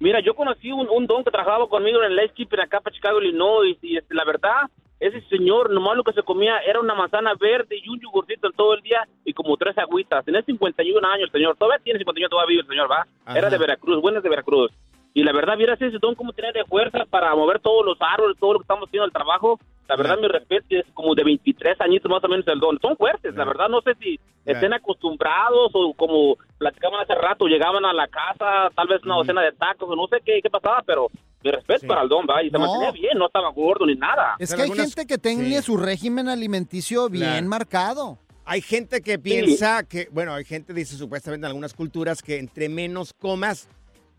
Mira, 0.00 0.20
yo 0.20 0.34
conocí 0.34 0.72
un, 0.72 0.88
un 0.88 1.06
don 1.06 1.24
que 1.24 1.30
trabajaba 1.30 1.68
conmigo 1.68 1.98
en 2.00 2.10
el 2.10 2.16
Landscaping 2.16 2.60
acá 2.60 2.80
para 2.80 2.94
Chicago, 2.94 3.20
Illinois, 3.20 3.76
y 3.82 3.96
este, 3.96 4.14
la 4.14 4.24
verdad, 4.24 4.68
ese 5.00 5.20
señor, 5.28 5.70
nomás 5.70 5.96
lo 5.96 6.04
que 6.04 6.12
se 6.12 6.22
comía 6.22 6.58
era 6.58 6.80
una 6.80 6.94
manzana 6.94 7.34
verde 7.38 7.76
y 7.82 7.88
un 7.88 8.00
yogurcito 8.00 8.50
todo 8.52 8.74
el 8.74 8.82
día 8.82 9.06
y 9.24 9.32
como 9.32 9.56
tres 9.56 9.76
agüitas. 9.78 10.24
Tenía 10.24 10.42
51 10.42 11.06
años 11.08 11.26
el 11.26 11.32
señor, 11.32 11.56
todavía 11.56 11.82
tiene 11.82 11.98
51, 11.98 12.28
todavía 12.28 12.48
vive 12.48 12.62
el 12.62 12.68
señor, 12.68 12.90
¿va? 12.90 13.06
Ajá. 13.24 13.38
Era 13.38 13.50
de 13.50 13.58
Veracruz, 13.58 14.00
bueno, 14.00 14.18
es 14.18 14.24
de 14.24 14.30
Veracruz. 14.30 14.72
Y 15.16 15.22
la 15.22 15.32
verdad, 15.32 15.56
vieras 15.56 15.80
ese 15.80 15.98
don 16.00 16.16
cómo 16.16 16.32
tenía 16.32 16.50
de 16.50 16.64
fuerza 16.64 17.04
para 17.08 17.34
mover 17.36 17.60
todos 17.60 17.86
los 17.86 17.96
árboles, 18.00 18.36
todo 18.40 18.54
lo 18.54 18.58
que 18.58 18.64
estamos 18.64 18.88
haciendo 18.88 19.06
el 19.06 19.12
trabajo. 19.12 19.60
La 19.88 19.94
verdad, 19.96 20.18
mi 20.18 20.26
respeto 20.26 20.66
es 20.70 20.84
como 20.92 21.14
de 21.14 21.22
23 21.22 21.80
añitos 21.80 22.10
más 22.10 22.24
o 22.24 22.28
menos 22.28 22.44
el 22.48 22.58
don. 22.58 22.78
Son 22.80 22.96
fuertes, 22.96 23.34
la 23.36 23.44
verdad, 23.44 23.68
no 23.68 23.80
sé 23.82 23.94
si 24.00 24.18
estén 24.44 24.72
acostumbrados 24.72 25.70
o 25.72 25.94
como 25.94 26.36
platicaban 26.58 27.00
hace 27.00 27.14
rato, 27.14 27.46
llegaban 27.46 27.84
a 27.84 27.92
la 27.92 28.08
casa, 28.08 28.70
tal 28.74 28.88
vez 28.88 29.02
una 29.04 29.16
docena 29.16 29.42
de 29.42 29.52
tacos, 29.52 29.88
o 29.88 29.94
no 29.94 30.08
sé 30.08 30.16
qué, 30.24 30.40
qué 30.42 30.50
pasaba, 30.50 30.82
pero 30.84 31.08
mi 31.44 31.50
respeto 31.50 31.86
para 31.86 32.02
el 32.02 32.08
don, 32.08 32.26
va, 32.28 32.42
y 32.42 32.50
se 32.50 32.58
No. 32.58 32.60
mantenía 32.66 32.90
bien, 32.90 33.16
no 33.18 33.26
estaba 33.26 33.50
gordo 33.50 33.86
ni 33.86 33.94
nada. 33.94 34.34
Es 34.40 34.52
que 34.54 34.62
hay 34.62 34.70
gente 34.72 35.06
que 35.06 35.18
tiene 35.18 35.58
sí. 35.58 35.62
su 35.62 35.76
régimen 35.76 36.28
alimenticio 36.28 37.08
bien 37.08 37.22
Claro. 37.30 37.46
marcado. 37.48 38.18
Hay 38.46 38.62
gente 38.62 39.00
que 39.00 39.18
piensa 39.18 39.84
que, 39.84 40.08
bueno, 40.10 40.34
hay 40.34 40.44
gente 40.44 40.72
dice 40.74 40.96
supuestamente 40.96 41.44
en 41.46 41.50
algunas 41.50 41.72
culturas 41.72 42.20
que 42.22 42.38
entre 42.38 42.68
menos 42.68 43.12
comas, 43.20 43.68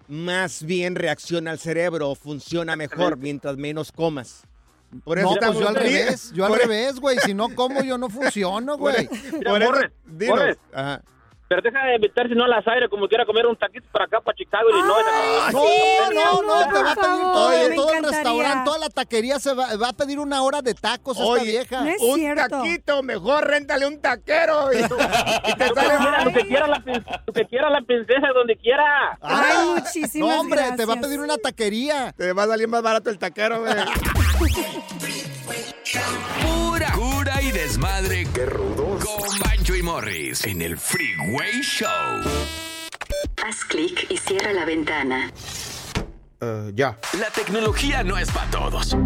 más 0.07 0.63
bien 0.63 0.95
reacciona 0.95 1.51
el 1.51 1.59
cerebro 1.59 2.09
o 2.09 2.15
funciona 2.15 2.75
mejor 2.75 3.17
mientras 3.17 3.57
menos 3.57 3.91
comas. 3.91 4.43
Por 5.03 5.17
eso 5.19 5.27
no, 5.27 5.35
pues 5.35 5.41
estamos 5.41 5.61
yo 5.61 5.67
al 5.67 5.75
revés, 5.75 6.31
yo 6.33 6.45
al 6.45 6.51
por- 6.51 6.59
revés, 6.59 6.99
güey. 6.99 7.17
Si 7.19 7.33
no 7.33 7.49
como, 7.53 7.81
yo 7.81 7.97
no 7.97 8.09
funciono, 8.09 8.77
güey. 8.77 9.07
Por 9.43 9.61
eso, 9.61 9.71
Morris, 9.71 9.91
dinos. 10.05 10.57
Ajá. 10.73 11.01
Pero 11.47 11.61
deja 11.61 11.85
de 11.85 11.95
invitar 11.95 12.27
si 12.27 12.33
no 12.33 12.45
a 12.45 12.47
las 12.47 12.67
aire, 12.67 12.89
como 12.89 13.07
quiera 13.07 13.23
comer 13.25 13.45
un 13.45 13.55
taquito 13.55 13.85
para 13.91 14.05
acá, 14.05 14.19
para 14.19 14.35
Chicago, 14.35 14.67
Illinois. 14.69 15.05
No, 15.53 16.11
no, 16.11 16.41
no, 16.41 16.73
te 16.73 16.83
va 16.83 16.91
a 16.91 16.95
pedir 16.95 17.21
todo, 17.21 17.47
Oye, 17.47 17.75
todo 17.75 17.93
el 17.93 18.03
restaurante, 18.03 18.65
toda 18.65 18.79
la 18.79 18.89
taquería 18.89 19.39
se 19.39 19.53
va, 19.53 19.75
va 19.77 19.89
a 19.89 19.93
pedir 19.93 20.17
una 20.19 20.41
hora 20.41 20.63
de 20.63 20.73
tacos 20.73 21.17
esta 21.17 21.29
Oye, 21.29 21.43
vieja. 21.43 21.85
un 22.01 22.35
taquito, 22.35 23.03
mejor 23.03 23.47
réntale 23.47 23.85
un 23.85 24.01
taquero. 24.01 24.73
Y, 24.73 24.77
y 24.77 25.53
te 25.53 25.67
Lo 25.67 25.75
sale 25.75 25.93
que 25.93 25.97
quiera, 25.97 26.23
lo 26.23 26.31
que 26.33 26.47
quiera 26.47 26.67
la, 26.67 26.83
que 27.33 27.45
quiera 27.45 27.69
la 27.69 27.81
princesa, 27.81 28.27
donde 28.33 28.55
quiera. 28.57 29.17
Ay, 29.21 29.67
muchísimas 29.67 30.29
no, 30.29 30.41
hombre, 30.41 30.63
te 30.75 30.85
va 30.85 30.93
a 30.95 30.99
pedir 30.99 31.19
una 31.19 31.37
taquería. 31.37 32.11
Te 32.17 32.33
va 32.33 32.43
a 32.43 32.47
salir 32.47 32.67
más 32.67 32.81
barato 32.81 33.11
el 33.11 33.19
taquero, 33.19 33.61
güey. 33.61 33.73
Pura 36.41 36.91
cura 36.93 37.41
y 37.41 37.51
desmadre. 37.51 38.27
Qué 38.33 38.45
rudos. 38.45 39.05
Con 39.05 39.27
y 39.53 39.54
Morris 39.85 40.43
en 40.45 40.63
el 40.63 40.79
Freeway 40.79 41.61
Show. 41.61 41.87
Haz 43.45 43.63
clic 43.65 44.07
y 44.09 44.17
cierra 44.17 44.51
la 44.51 44.65
ventana. 44.65 45.31
ya. 46.73 46.97
La 47.19 47.29
tecnología 47.29 48.03
no 48.03 48.17
es 48.17 48.31
para 48.31 48.49
todos. 48.49 48.97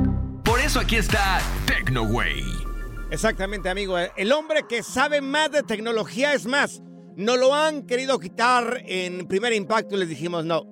Por 0.46 0.62
eso 0.62 0.80
aquí 0.80 0.96
está 0.96 1.42
TecnoWay. 1.65 2.42
Exactamente, 3.12 3.68
amigo. 3.68 3.98
El 3.98 4.32
hombre 4.32 4.63
que 4.70 4.82
sabe 4.82 5.20
más 5.20 5.52
de 5.52 5.63
tecnología 5.63 6.34
es 6.34 6.46
más. 6.46 6.82
No 7.18 7.36
lo 7.36 7.54
han 7.54 7.86
querido 7.86 8.18
quitar 8.18 8.82
en 8.86 9.28
primer 9.28 9.52
impacto 9.52 9.96
y 9.96 10.00
les 10.00 10.08
dijimos 10.08 10.46
no. 10.46 10.63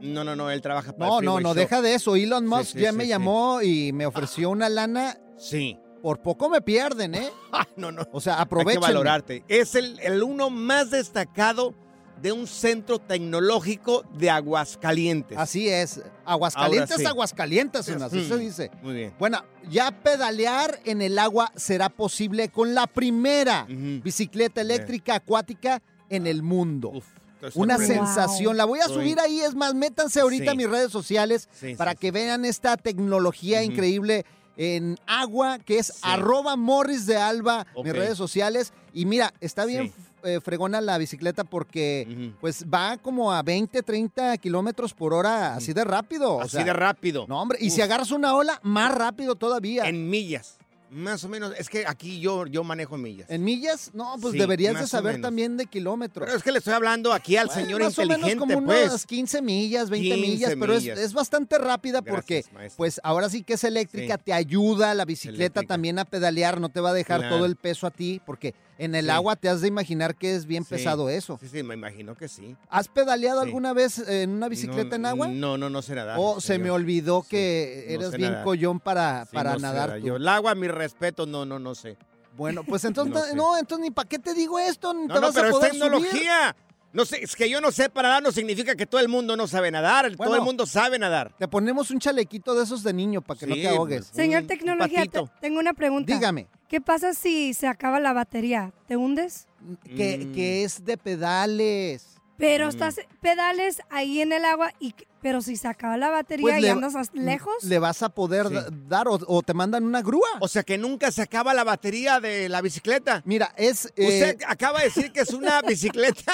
No, 0.00 0.22
no, 0.22 0.36
no, 0.36 0.52
él 0.52 0.62
trabaja 0.62 0.92
para 0.96 1.10
No, 1.10 1.18
el 1.18 1.24
no, 1.24 1.40
no, 1.40 1.48
Show. 1.48 1.54
deja 1.54 1.82
de 1.82 1.94
eso. 1.94 2.14
Elon 2.14 2.46
Musk 2.46 2.74
sí, 2.74 2.78
ya 2.78 2.92
sí, 2.92 2.96
me 2.96 3.02
sí. 3.04 3.08
llamó 3.10 3.60
y 3.60 3.92
me 3.92 4.06
ofreció 4.06 4.50
una 4.50 4.68
lana. 4.68 5.18
Sí. 5.36 5.76
Por 6.02 6.20
poco 6.22 6.48
me 6.48 6.60
pierden, 6.60 7.14
¿eh? 7.14 7.30
no, 7.76 7.90
no. 7.92 8.02
O 8.12 8.20
sea, 8.20 8.36
Hay 8.36 8.42
aprovechen. 8.42 8.80
que 8.80 8.86
valorarte. 8.86 9.44
Es 9.48 9.74
el, 9.74 9.98
el 10.00 10.22
uno 10.22 10.50
más 10.50 10.90
destacado 10.90 11.74
de 12.22 12.32
un 12.32 12.48
centro 12.48 12.98
tecnológico 12.98 14.04
de 14.18 14.28
Aguascalientes. 14.30 15.38
Así 15.38 15.68
es. 15.68 16.00
Aguascalientes, 16.24 16.96
sí. 16.96 17.04
Aguascalientes, 17.06 17.88
así 17.88 18.18
Mm, 18.18 18.28
se 18.28 18.38
dice. 18.38 18.70
Muy 18.82 18.94
bien. 18.94 19.14
Bueno, 19.20 19.44
ya 19.70 19.90
pedalear 19.92 20.80
en 20.84 21.00
el 21.00 21.16
agua 21.18 21.52
será 21.54 21.88
posible 21.88 22.48
con 22.48 22.74
la 22.74 22.86
primera 22.88 23.66
bicicleta 23.68 24.60
eléctrica 24.60 25.14
acuática 25.16 25.80
en 26.10 26.26
el 26.26 26.42
mundo. 26.42 26.92
está 27.40 27.50
Una 27.58 27.78
sensación. 27.78 28.56
La 28.56 28.64
voy 28.64 28.80
a 28.80 28.86
subir 28.88 29.20
ahí. 29.20 29.38
Es 29.40 29.54
más, 29.54 29.74
métanse 29.74 30.18
ahorita 30.20 30.44
Sí. 30.44 30.50
a 30.50 30.54
mis 30.54 30.68
redes 30.68 30.90
sociales 30.90 31.48
para 31.76 31.94
que 31.94 32.10
vean 32.10 32.44
esta 32.44 32.76
tecnología 32.76 33.62
increíble 33.62 34.24
en 34.58 34.98
agua, 35.06 35.58
que 35.60 35.78
es 35.78 35.92
arroba 36.02 36.56
morris 36.56 37.06
de 37.06 37.16
alba, 37.16 37.66
mis 37.82 37.92
redes 37.94 38.18
sociales. 38.18 38.72
Y 38.92 39.06
mira, 39.06 39.32
está 39.40 39.64
bien 39.64 39.92
eh, 40.24 40.40
fregona 40.42 40.80
la 40.80 40.98
bicicleta 40.98 41.44
porque 41.44 42.32
pues 42.40 42.64
va 42.66 42.96
como 42.98 43.32
a 43.32 43.42
20, 43.42 43.82
30 43.82 44.36
kilómetros 44.38 44.92
por 44.92 45.14
hora, 45.14 45.54
así 45.54 45.72
de 45.72 45.84
rápido. 45.84 46.32
o 46.34 46.40
Así 46.42 46.56
sea, 46.56 46.64
de 46.64 46.72
rápido. 46.72 47.24
No, 47.28 47.40
hombre, 47.40 47.58
y 47.60 47.68
Uf. 47.68 47.74
si 47.74 47.80
agarras 47.82 48.10
una 48.10 48.34
ola, 48.34 48.58
más 48.64 48.92
rápido 48.94 49.36
todavía. 49.36 49.88
En 49.88 50.10
millas. 50.10 50.57
Más 50.90 51.22
o 51.24 51.28
menos. 51.28 51.52
Es 51.58 51.68
que 51.68 51.86
aquí 51.86 52.18
yo, 52.20 52.46
yo 52.46 52.64
manejo 52.64 52.96
en 52.96 53.02
millas. 53.02 53.30
¿En 53.30 53.44
millas? 53.44 53.90
No, 53.92 54.14
pues 54.20 54.32
Sí, 54.32 54.38
deberías 54.38 54.78
de 54.80 54.86
saber 54.86 55.20
también 55.20 55.56
de 55.56 55.66
kilómetros. 55.66 56.26
Pero 56.26 56.36
es 56.38 56.42
que 56.42 56.50
le 56.52 56.58
estoy 56.58 56.72
hablando 56.74 57.12
aquí 57.12 57.36
al 57.36 57.46
Bueno, 57.48 57.62
señor 57.62 57.82
más 57.82 57.98
o 57.98 58.02
menos 58.02 58.16
inteligente, 58.18 58.54
como 58.54 58.64
pues. 58.66 58.88
unas 58.88 59.06
15 59.06 59.42
millas, 59.42 59.90
20 59.90 60.14
15 60.14 60.20
millas, 60.30 60.54
pero 60.58 60.72
es, 60.74 60.86
es 60.86 61.12
bastante 61.12 61.58
rápida 61.58 62.00
Gracias, 62.00 62.14
porque 62.44 62.44
maestro. 62.54 62.76
pues 62.78 63.00
ahora 63.04 63.28
sí 63.28 63.42
que 63.42 63.54
es 63.54 63.64
eléctrica, 63.64 64.16
Sí. 64.16 64.22
te 64.26 64.32
ayuda 64.32 64.94
la 64.94 65.04
bicicleta 65.04 65.42
Eléctrica. 65.60 65.66
también 65.74 65.98
a 65.98 66.04
pedalear, 66.04 66.60
no 66.60 66.68
te 66.70 66.80
va 66.80 66.90
a 66.90 66.94
dejar 66.94 67.20
Claro. 67.20 67.36
todo 67.36 67.46
el 67.46 67.56
peso 67.56 67.86
a 67.86 67.90
ti, 67.90 68.20
porque 68.24 68.54
en 68.78 68.94
el 68.94 69.06
Sí. 69.06 69.10
agua 69.10 69.36
te 69.36 69.48
has 69.48 69.60
de 69.60 69.68
imaginar 69.68 70.14
que 70.16 70.34
es 70.34 70.46
bien 70.46 70.64
Sí. 70.64 70.70
pesado 70.70 71.08
eso. 71.10 71.38
Sí, 71.40 71.48
sí, 71.48 71.62
me 71.62 71.74
imagino 71.74 72.14
que 72.14 72.28
sí. 72.28 72.56
¿Has 72.70 72.88
pedaleado 72.88 73.40
Sí. 73.42 73.46
alguna 73.48 73.72
vez 73.72 73.98
en 74.08 74.30
una 74.30 74.48
bicicleta 74.48 74.90
No, 74.90 74.94
en 74.96 75.06
agua? 75.06 75.28
No, 75.28 75.58
no, 75.58 75.68
no 75.68 75.82
sé 75.82 75.94
nadar. 75.94 76.16
O 76.20 76.40
se 76.40 76.58
me 76.58 76.70
olvidó 76.70 77.24
que 77.28 77.84
no 77.88 77.94
eres 77.94 78.10
sé 78.10 78.16
bien 78.16 78.30
nadar. 78.30 78.44
collón 78.44 78.80
para, 78.80 79.24
Sí, 79.26 79.34
para 79.34 79.52
no 79.54 79.58
nadar. 79.58 79.98
tú. 80.00 80.06
Yo, 80.06 80.16
el 80.16 80.28
agua, 80.28 80.54
mi 80.54 80.68
respeto, 80.68 81.26
no, 81.26 81.44
no, 81.44 81.58
no 81.58 81.74
sé. 81.74 81.96
Bueno, 82.36 82.62
pues 82.64 82.84
entonces 82.84 83.12
No 83.12 83.20
no, 83.20 83.26
sé. 83.26 83.34
no, 83.34 83.58
entonces 83.58 83.82
ni 83.84 83.90
para 83.90 84.08
qué 84.08 84.18
te 84.18 84.32
digo 84.32 84.58
esto, 84.58 84.94
ni 84.94 85.06
No, 85.08 85.14
te 85.14 85.20
no, 85.20 85.26
vas 85.26 85.34
pero 85.34 85.46
a 85.46 85.50
es 85.50 85.56
poder 85.56 85.70
subir. 85.72 85.82
tecnología. 85.82 86.56
No 86.90 87.04
sé, 87.04 87.22
es 87.22 87.36
que 87.36 87.50
yo 87.50 87.60
no 87.60 87.70
sé 87.70 87.90
para 87.90 88.08
nadar 88.08 88.22
no 88.22 88.32
significa 88.32 88.74
que 88.74 88.86
todo 88.86 89.00
el 89.02 89.08
mundo 89.08 89.36
no 89.36 89.46
sabe 89.46 89.70
nadar. 89.70 90.16
todo 90.16 90.36
el 90.36 90.40
mundo 90.42 90.64
sabe 90.66 90.98
nadar. 90.98 91.34
Te 91.38 91.46
ponemos 91.46 91.90
un 91.90 91.98
chalequito 91.98 92.54
de 92.54 92.62
esos 92.64 92.82
de 92.82 92.92
niño 92.94 93.20
para 93.20 93.38
que 93.38 93.46
no 93.46 93.54
te 93.54 93.68
ahogues. 93.68 94.06
pues, 94.06 94.16
Señor 94.16 94.42
un 94.42 94.46
Tecnología, 94.48 95.04
te- 95.04 95.22
tengo 95.40 95.58
una 95.60 95.74
pregunta. 95.74 96.14
Dígame. 96.14 96.48
¿Qué 96.68 96.80
pasa 96.80 97.14
si 97.14 97.54
se 97.54 97.66
acaba 97.66 97.98
la 98.00 98.12
batería? 98.12 98.72
¿Te 98.86 98.96
hundes? 98.96 99.46
Que, 99.84 100.18
Mm. 100.26 100.34
que 100.34 100.64
es 100.64 100.84
de 100.84 100.96
pedales. 100.98 102.06
Pero 102.36 102.66
Mm. 102.66 102.68
estás 102.68 102.96
pedales 103.20 103.80
ahí 103.90 104.20
en 104.20 104.32
el 104.32 104.44
agua, 104.44 104.72
y 104.78 104.94
pero 105.20 105.40
si 105.40 105.56
se 105.56 105.66
acaba 105.66 105.96
la 105.96 106.10
batería 106.10 106.42
Pues 106.44 106.58
y 106.58 106.60
le- 106.60 106.70
andas 106.70 106.94
as- 106.94 107.10
lejos. 107.12 107.64
Le 107.64 107.80
vas 107.80 108.02
a 108.04 108.10
poder 108.10 108.46
Sí. 108.48 108.54
dar 108.88 109.08
o, 109.08 109.18
o 109.26 109.42
te 109.42 109.52
mandan 109.54 109.82
una 109.84 110.00
grúa. 110.02 110.28
O 110.40 110.46
sea 110.46 110.62
que 110.62 110.78
nunca 110.78 111.10
se 111.10 111.22
acaba 111.22 111.52
la 111.54 111.64
batería 111.64 112.20
de 112.20 112.48
la 112.48 112.60
bicicleta. 112.60 113.22
Mira, 113.24 113.52
es... 113.56 113.86
Usted 113.86 114.40
eh, 114.40 114.44
acaba 114.46 114.78
de 114.78 114.84
decir 114.84 115.10
que 115.10 115.20
es 115.22 115.30
una 115.30 115.60
bicicleta 115.66 116.32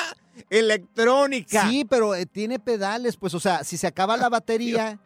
electrónica. 0.51 1.69
Sí, 1.69 1.85
pero 1.89 2.15
eh, 2.15 2.27
tiene 2.27 2.59
pedales, 2.59 3.17
pues, 3.17 3.33
o 3.35 3.41
sea, 3.41 3.65
si 3.65 3.77
se 3.77 3.87
acaba 3.87 4.17
la 4.17 4.29
batería 4.29 4.99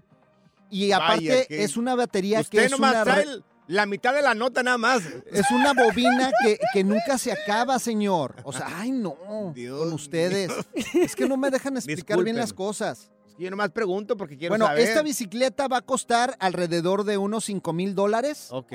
y 0.70 0.90
aparte 0.92 1.46
es 1.62 1.76
una 1.76 1.94
batería 1.94 2.40
Usted 2.40 2.58
que 2.58 2.64
es 2.64 2.70
nomás 2.72 2.92
una, 2.94 3.04
trae 3.04 3.22
el- 3.22 3.44
la 3.68 3.86
mitad 3.86 4.14
de 4.14 4.22
la 4.22 4.34
nota 4.34 4.62
nada 4.62 4.78
más. 4.78 5.02
es 5.30 5.50
una 5.50 5.72
bobina 5.74 6.30
que, 6.42 6.58
que 6.72 6.82
nunca 6.82 7.18
se 7.18 7.30
acaba, 7.30 7.78
señor. 7.78 8.34
O 8.42 8.52
sea, 8.52 8.66
ay 8.80 8.90
no, 8.90 9.14
con 9.14 9.92
ustedes. 9.92 10.50
Es 10.94 11.14
que 11.14 11.28
no 11.28 11.36
me 11.36 11.50
dejan 11.50 11.76
explicar 11.76 12.22
bien 12.24 12.36
las 12.36 12.52
cosas. 12.52 13.10
Yo 13.38 13.50
nomás 13.50 13.70
pregunto 13.70 14.16
porque 14.16 14.36
quiero 14.36 14.52
Bueno, 14.52 14.66
saber. 14.66 14.80
esta 14.88 15.02
bicicleta 15.02 15.68
va 15.68 15.78
a 15.78 15.80
costar 15.82 16.36
alrededor 16.40 17.04
de 17.04 17.18
unos 17.18 17.44
5 17.44 17.72
mil 17.72 17.94
dólares. 17.94 18.48
Ok. 18.50 18.72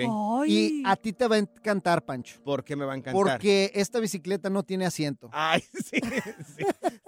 Y 0.48 0.82
a 0.86 0.96
ti 0.96 1.12
te 1.12 1.28
va 1.28 1.36
a 1.36 1.40
encantar, 1.40 2.04
Pancho. 2.06 2.38
¿Por 2.46 2.64
qué 2.64 2.76
me 2.78 2.86
va 2.86 2.94
a 2.94 2.96
encantar? 2.96 3.14
Porque 3.22 3.72
esta 3.76 4.00
bicicleta 4.00 4.50
no 4.50 4.64
tiene 4.64 4.86
asiento. 4.86 5.30
Ay, 5.34 5.62
sí, 5.74 6.00
sí. 6.58 6.64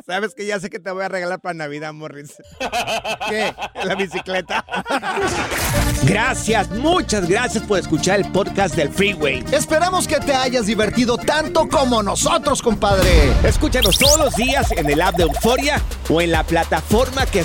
Sabes 0.05 0.35
que 0.35 0.45
ya 0.45 0.59
sé 0.59 0.69
que 0.69 0.79
te 0.79 0.91
voy 0.91 1.03
a 1.03 1.07
regalar 1.07 1.39
para 1.39 1.53
Navidad, 1.53 1.93
Morris. 1.93 2.33
¿Qué? 3.29 3.53
La 3.85 3.95
bicicleta. 3.95 4.65
Gracias, 6.03 6.69
muchas 6.71 7.27
gracias 7.27 7.63
por 7.63 7.79
escuchar 7.79 8.19
el 8.19 8.31
podcast 8.31 8.75
del 8.75 8.89
Freeway. 8.89 9.43
Esperamos 9.51 10.07
que 10.07 10.17
te 10.19 10.33
hayas 10.33 10.65
divertido 10.67 11.17
tanto 11.17 11.67
como 11.69 12.03
nosotros, 12.03 12.61
compadre. 12.61 13.31
Escúchanos 13.43 13.97
todos 13.97 14.19
los 14.19 14.35
días 14.35 14.71
en 14.73 14.89
el 14.89 15.01
app 15.01 15.15
de 15.15 15.23
Euforia 15.23 15.81
o 16.09 16.21
en 16.21 16.31
la 16.31 16.43
plataforma 16.43 17.25
que 17.25 17.44